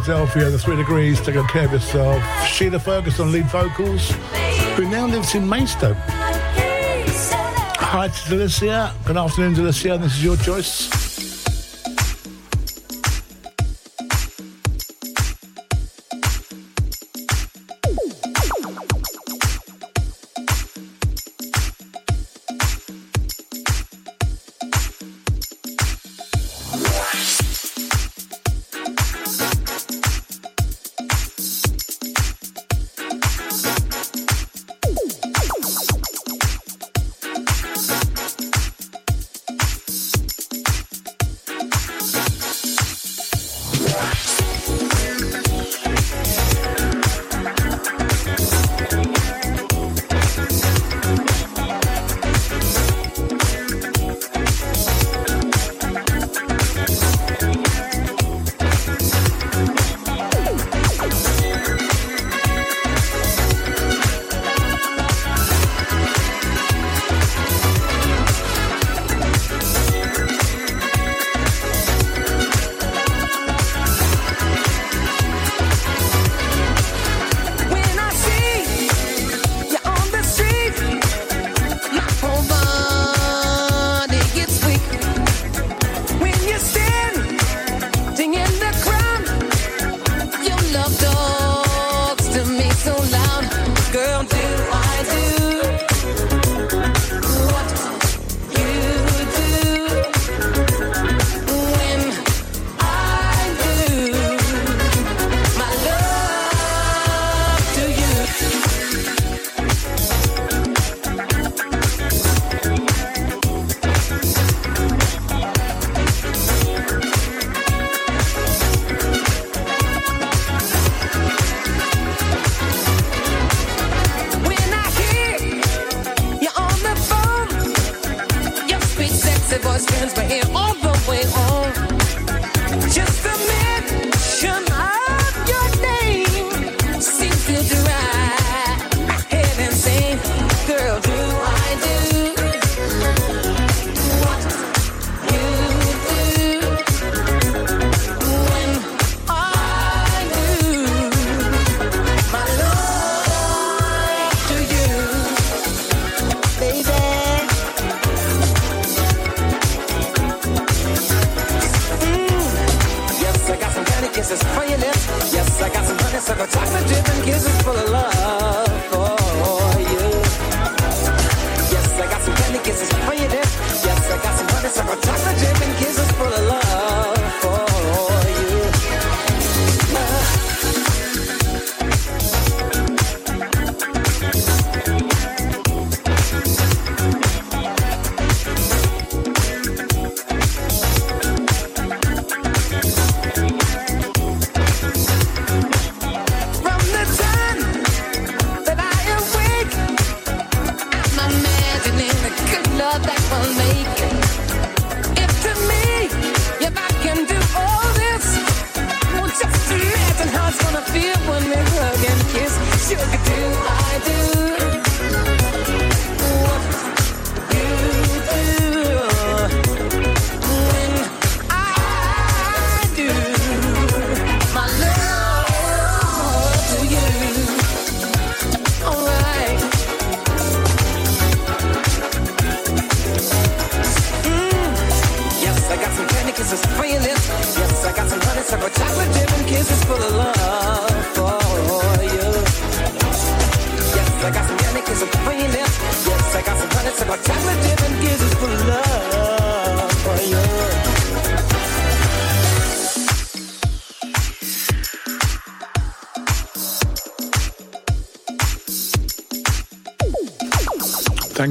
Philadelphia, 0.09 0.49
the 0.49 0.57
three 0.57 0.75
degrees, 0.75 1.21
take 1.21 1.35
care 1.49 1.65
of 1.65 1.71
yourself. 1.71 2.23
Sheila 2.43 2.79
Ferguson, 2.79 3.31
lead 3.31 3.45
vocals, 3.45 4.09
who 4.75 4.89
now 4.89 5.05
lives 5.05 5.35
in 5.35 5.47
Maidstone. 5.47 5.93
Hi 7.77 8.07
to 8.07 8.35
Delicia. 8.35 8.91
Good 9.05 9.17
afternoon, 9.17 9.53
Delicia. 9.53 10.01
This 10.01 10.13
is 10.13 10.23
your 10.23 10.35
choice. 10.37 10.98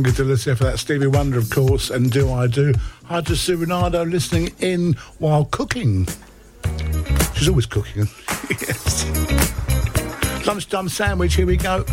Delicia 0.02 0.56
for 0.56 0.64
that 0.64 0.78
Stevie 0.78 1.06
Wonder, 1.06 1.38
of 1.38 1.50
course, 1.50 1.90
and 1.90 2.10
Do 2.10 2.32
I 2.32 2.46
Do. 2.46 2.74
Hi 3.06 3.20
to 3.22 3.36
Sue 3.36 3.58
Renardo 3.58 4.10
listening 4.10 4.50
in 4.58 4.94
while 5.18 5.44
cooking. 5.46 6.06
She's 7.34 7.48
always 7.48 7.66
cooking. 7.66 8.08
yes. 8.50 9.04
Lunchtime 10.46 10.88
sandwich, 10.88 11.34
here 11.34 11.46
we 11.46 11.56
go. 11.56 11.84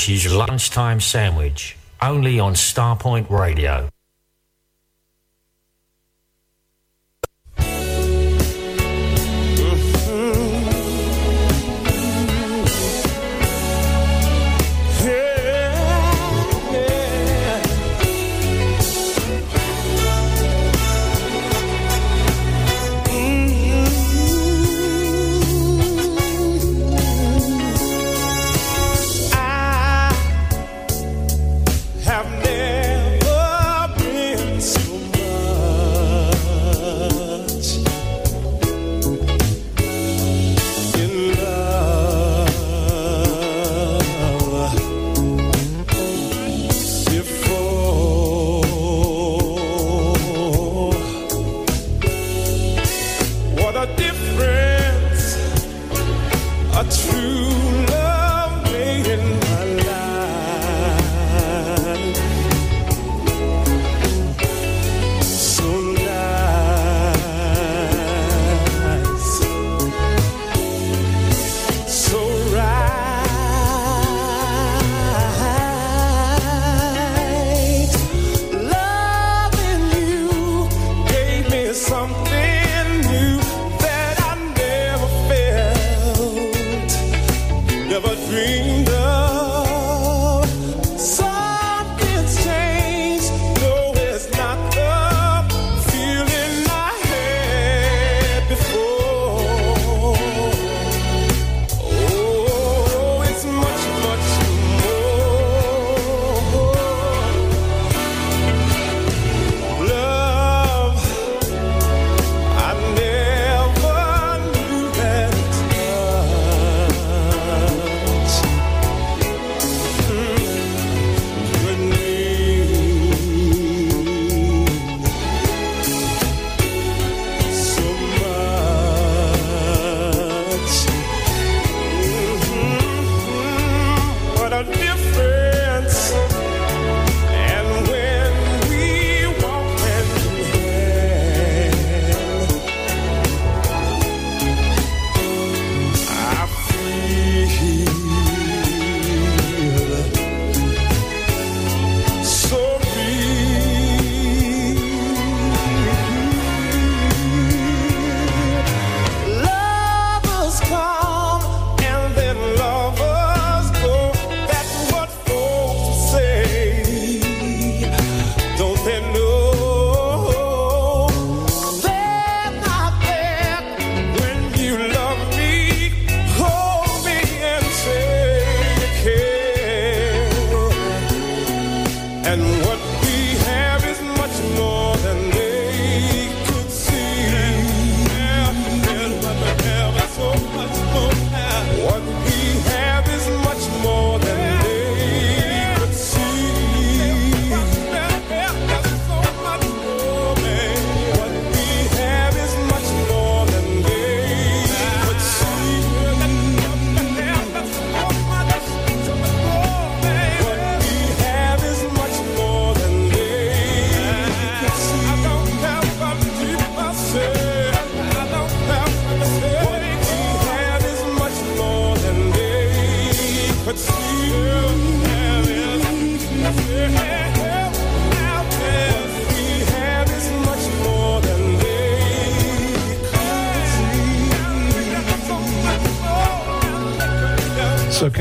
Vanderbush's 0.00 0.34
Lunchtime 0.34 0.98
Sandwich, 0.98 1.76
only 2.00 2.40
on 2.40 2.54
Starpoint 2.54 3.28
Radio. 3.28 3.90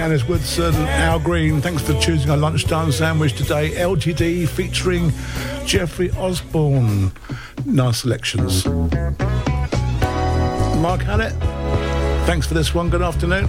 Janice 0.10 0.28
Woodson, 0.28 0.74
Al 0.74 1.20
Green. 1.20 1.62
Thanks 1.62 1.84
for 1.84 1.94
choosing 2.00 2.32
our 2.32 2.38
lunchtime 2.38 2.92
sandwich 2.92 3.34
today. 3.34 3.70
LTD 3.74 4.50
featuring 4.50 5.12
Jeffrey 5.68 6.10
Osborne. 6.18 7.12
Nice 7.64 8.00
selections. 8.00 8.66
Mark 10.78 11.04
Hallett, 11.04 11.34
thanks 12.26 12.48
for 12.48 12.56
this 12.56 12.74
one. 12.74 12.90
Good 12.90 13.04
afternoon. 13.04 13.48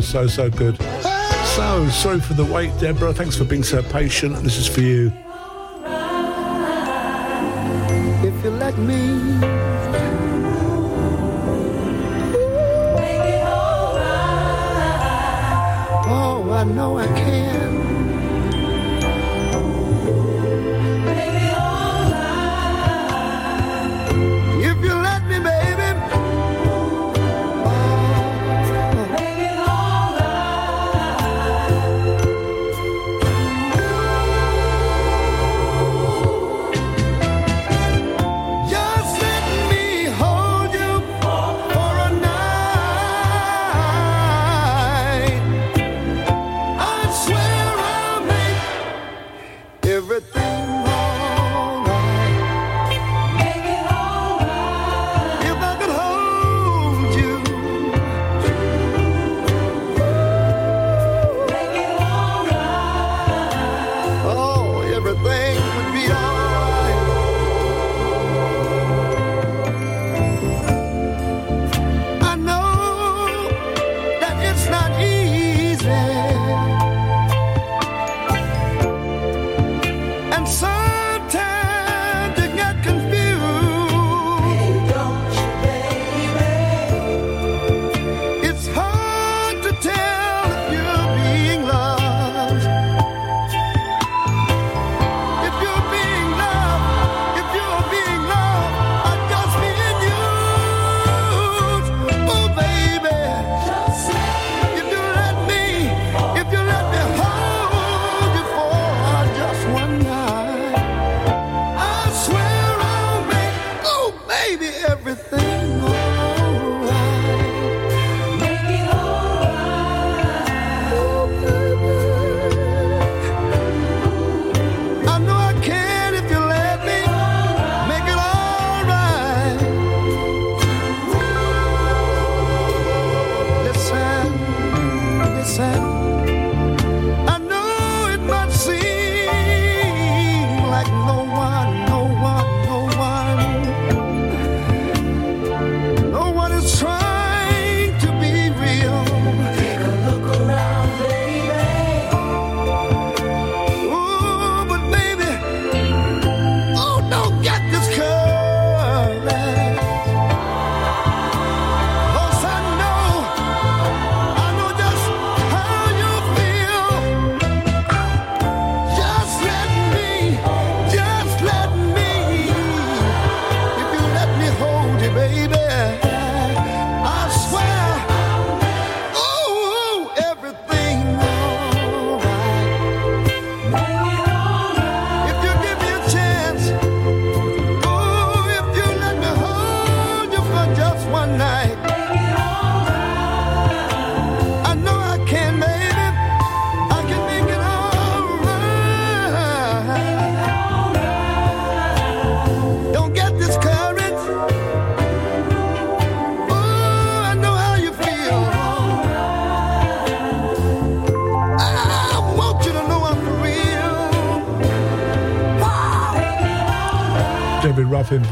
so, 0.00 0.26
so, 0.26 0.26
so 0.26 0.50
good. 0.50 0.76
So 1.56 1.88
sorry 1.88 2.20
for 2.20 2.34
the 2.34 2.44
wait, 2.44 2.70
Deborah. 2.78 3.14
Thanks 3.14 3.36
for 3.36 3.44
being 3.44 3.62
so 3.62 3.82
patient. 3.82 4.36
This 4.42 4.58
is 4.58 4.66
for 4.66 4.80
you. 4.80 5.12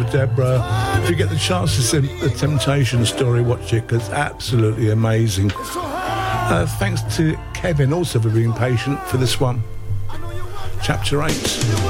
for 0.04 0.12
Deborah. 0.12 0.62
If 1.02 1.10
you 1.10 1.16
get 1.16 1.30
the 1.30 1.36
chance 1.36 1.76
to 1.76 1.82
see 1.82 1.98
the 1.98 2.30
Temptation 2.30 3.04
story, 3.04 3.42
watch 3.42 3.72
it 3.72 3.86
because 3.86 4.08
absolutely 4.10 4.90
amazing. 4.90 5.52
Uh, 5.56 6.66
thanks 6.78 7.02
to 7.16 7.36
Kevin 7.54 7.92
also 7.92 8.20
for 8.20 8.30
being 8.30 8.52
patient 8.52 9.00
for 9.06 9.16
this 9.16 9.40
one. 9.40 9.62
Chapter 10.82 11.22
8. 11.22 11.83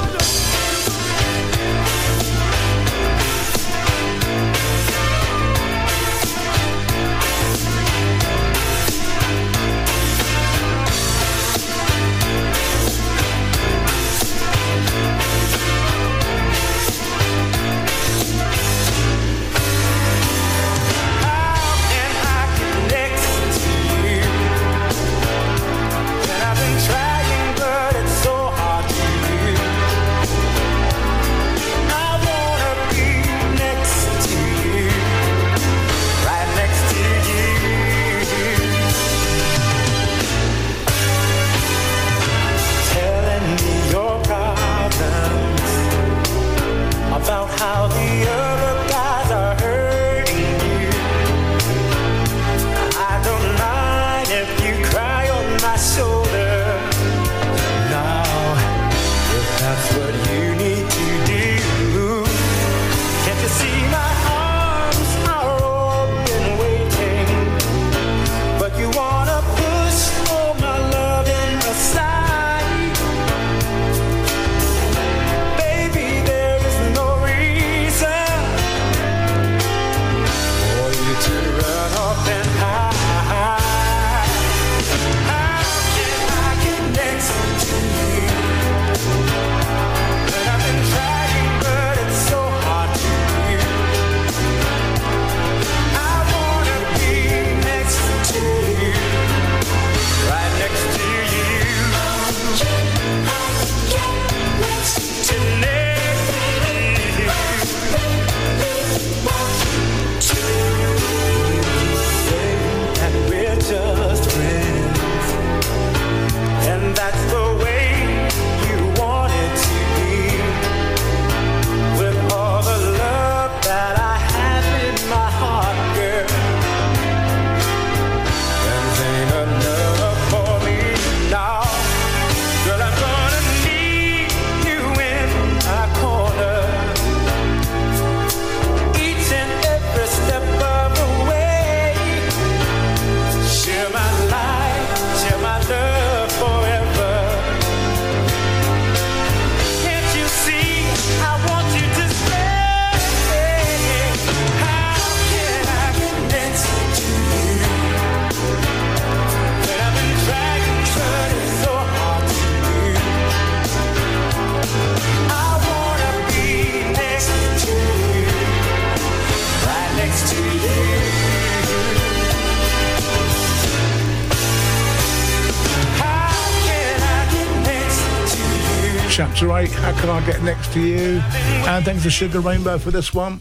And 181.75 181.85
thanks 181.85 182.05
to 182.05 182.11
Sugar 182.11 182.39
Rainbow 182.39 182.79
for 182.79 182.93
this 182.93 183.13
one. 183.13 183.41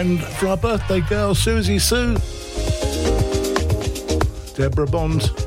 And 0.00 0.18
for 0.18 0.46
our 0.46 0.56
birthday 0.56 1.02
girl, 1.02 1.34
Susie 1.34 1.78
Sue. 1.78 2.16
Deborah 4.56 4.86
Bond. 4.86 5.39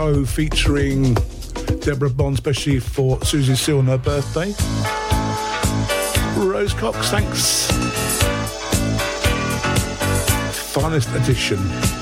Featuring 0.00 1.14
Deborah 1.80 2.08
Bond, 2.08 2.34
especially 2.34 2.80
for 2.80 3.22
Susie 3.22 3.54
Seal 3.54 3.80
on 3.80 3.86
her 3.86 3.98
birthday. 3.98 4.54
Rose 6.42 6.72
Cox, 6.72 7.10
thanks. 7.10 7.70
Finest 10.72 11.10
edition. 11.14 11.99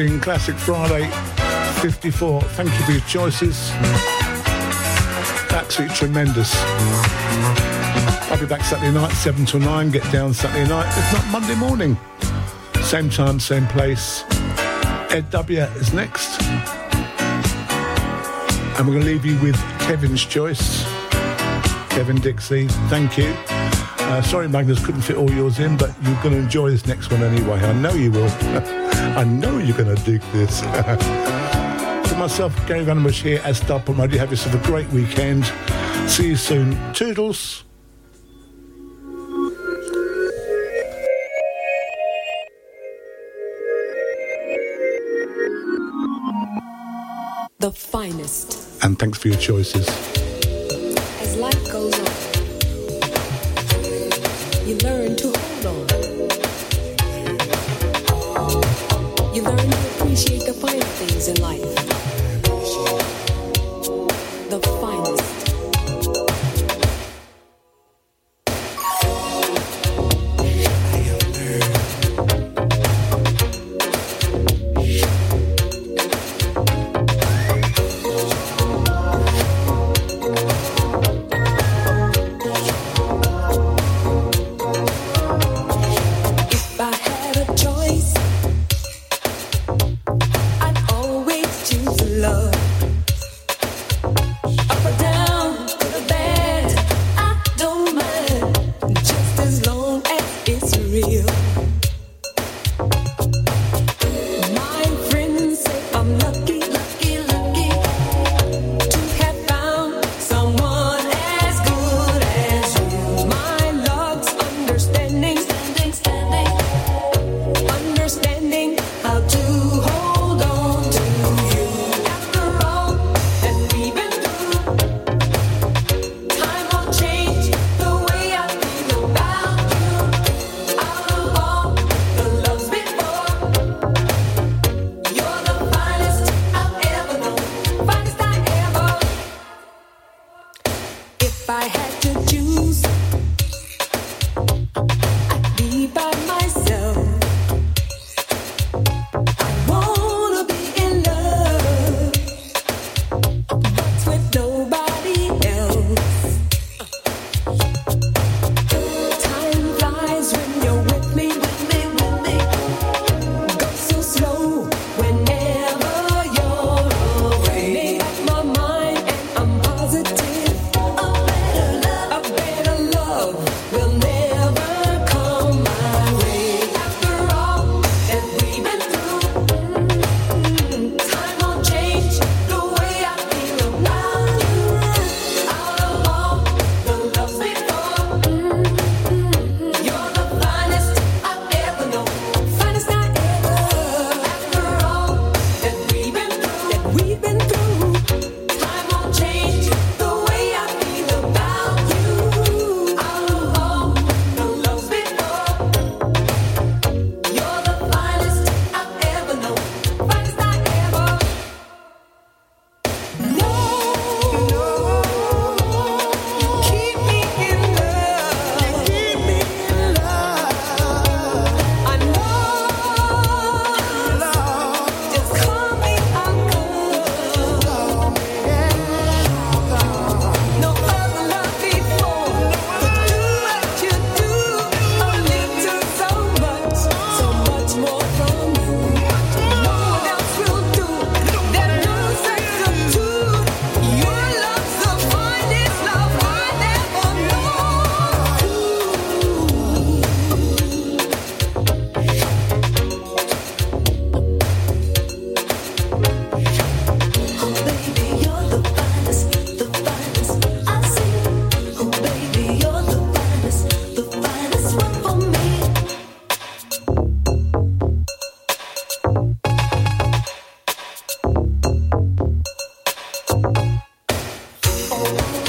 Classic 0.00 0.56
Friday 0.56 1.10
54. 1.82 2.40
Thank 2.40 2.70
you 2.70 2.84
for 2.86 2.92
your 2.92 3.00
choices. 3.02 3.70
Absolutely 5.50 5.94
tremendous. 5.94 6.54
I'll 8.30 8.40
be 8.40 8.46
back 8.46 8.64
Saturday 8.64 8.92
night, 8.92 9.12
7 9.12 9.44
to 9.46 9.58
9. 9.58 9.90
Get 9.90 10.10
down 10.10 10.32
Saturday 10.32 10.66
night, 10.66 10.86
if 10.96 11.12
not 11.12 11.26
Monday 11.30 11.54
morning. 11.54 11.98
Same 12.82 13.10
time, 13.10 13.38
same 13.38 13.66
place. 13.66 14.24
Ed 15.10 15.28
W 15.32 15.60
is 15.60 15.92
next. 15.92 16.40
And 18.78 18.88
we're 18.88 18.94
going 18.94 19.04
to 19.04 19.12
leave 19.12 19.26
you 19.26 19.38
with 19.40 19.56
Kevin's 19.80 20.24
choice. 20.24 20.82
Kevin 21.90 22.16
Dixie, 22.16 22.68
thank 22.88 23.18
you. 23.18 23.34
Uh, 23.48 24.22
sorry, 24.22 24.48
Magnus, 24.48 24.82
couldn't 24.82 25.02
fit 25.02 25.16
all 25.16 25.30
yours 25.30 25.58
in, 25.58 25.76
but 25.76 25.94
you're 26.02 26.22
going 26.22 26.34
to 26.34 26.38
enjoy 26.38 26.70
this 26.70 26.86
next 26.86 27.10
one 27.10 27.22
anyway. 27.22 27.60
I 27.60 27.74
know 27.74 27.92
you 27.92 28.10
will. 28.10 28.30
I 29.16 29.24
know 29.24 29.58
you're 29.58 29.76
going 29.76 29.94
to 29.94 30.02
dig 30.04 30.20
this. 30.32 30.60
For 32.08 32.16
myself, 32.16 32.54
Gary 32.66 32.84
Vanderbush 32.84 33.22
here 33.22 33.40
as 33.44 33.60
at 33.60 33.66
Starpoint 33.66 33.98
Radio. 33.98 34.18
Have 34.18 34.30
yourself 34.30 34.54
a 34.54 34.66
great 34.66 34.88
weekend. 34.88 35.44
See 36.08 36.28
you 36.28 36.36
soon. 36.36 36.76
Toodles. 36.92 37.64
The 47.58 47.72
finest. 47.72 48.82
And 48.82 48.98
thanks 48.98 49.18
for 49.18 49.28
your 49.28 49.36
choices. 49.36 49.86
As 51.20 51.36
life 51.36 51.70
goes 51.70 51.94
on, 51.98 52.06
you 54.66 54.76
learn 54.78 54.99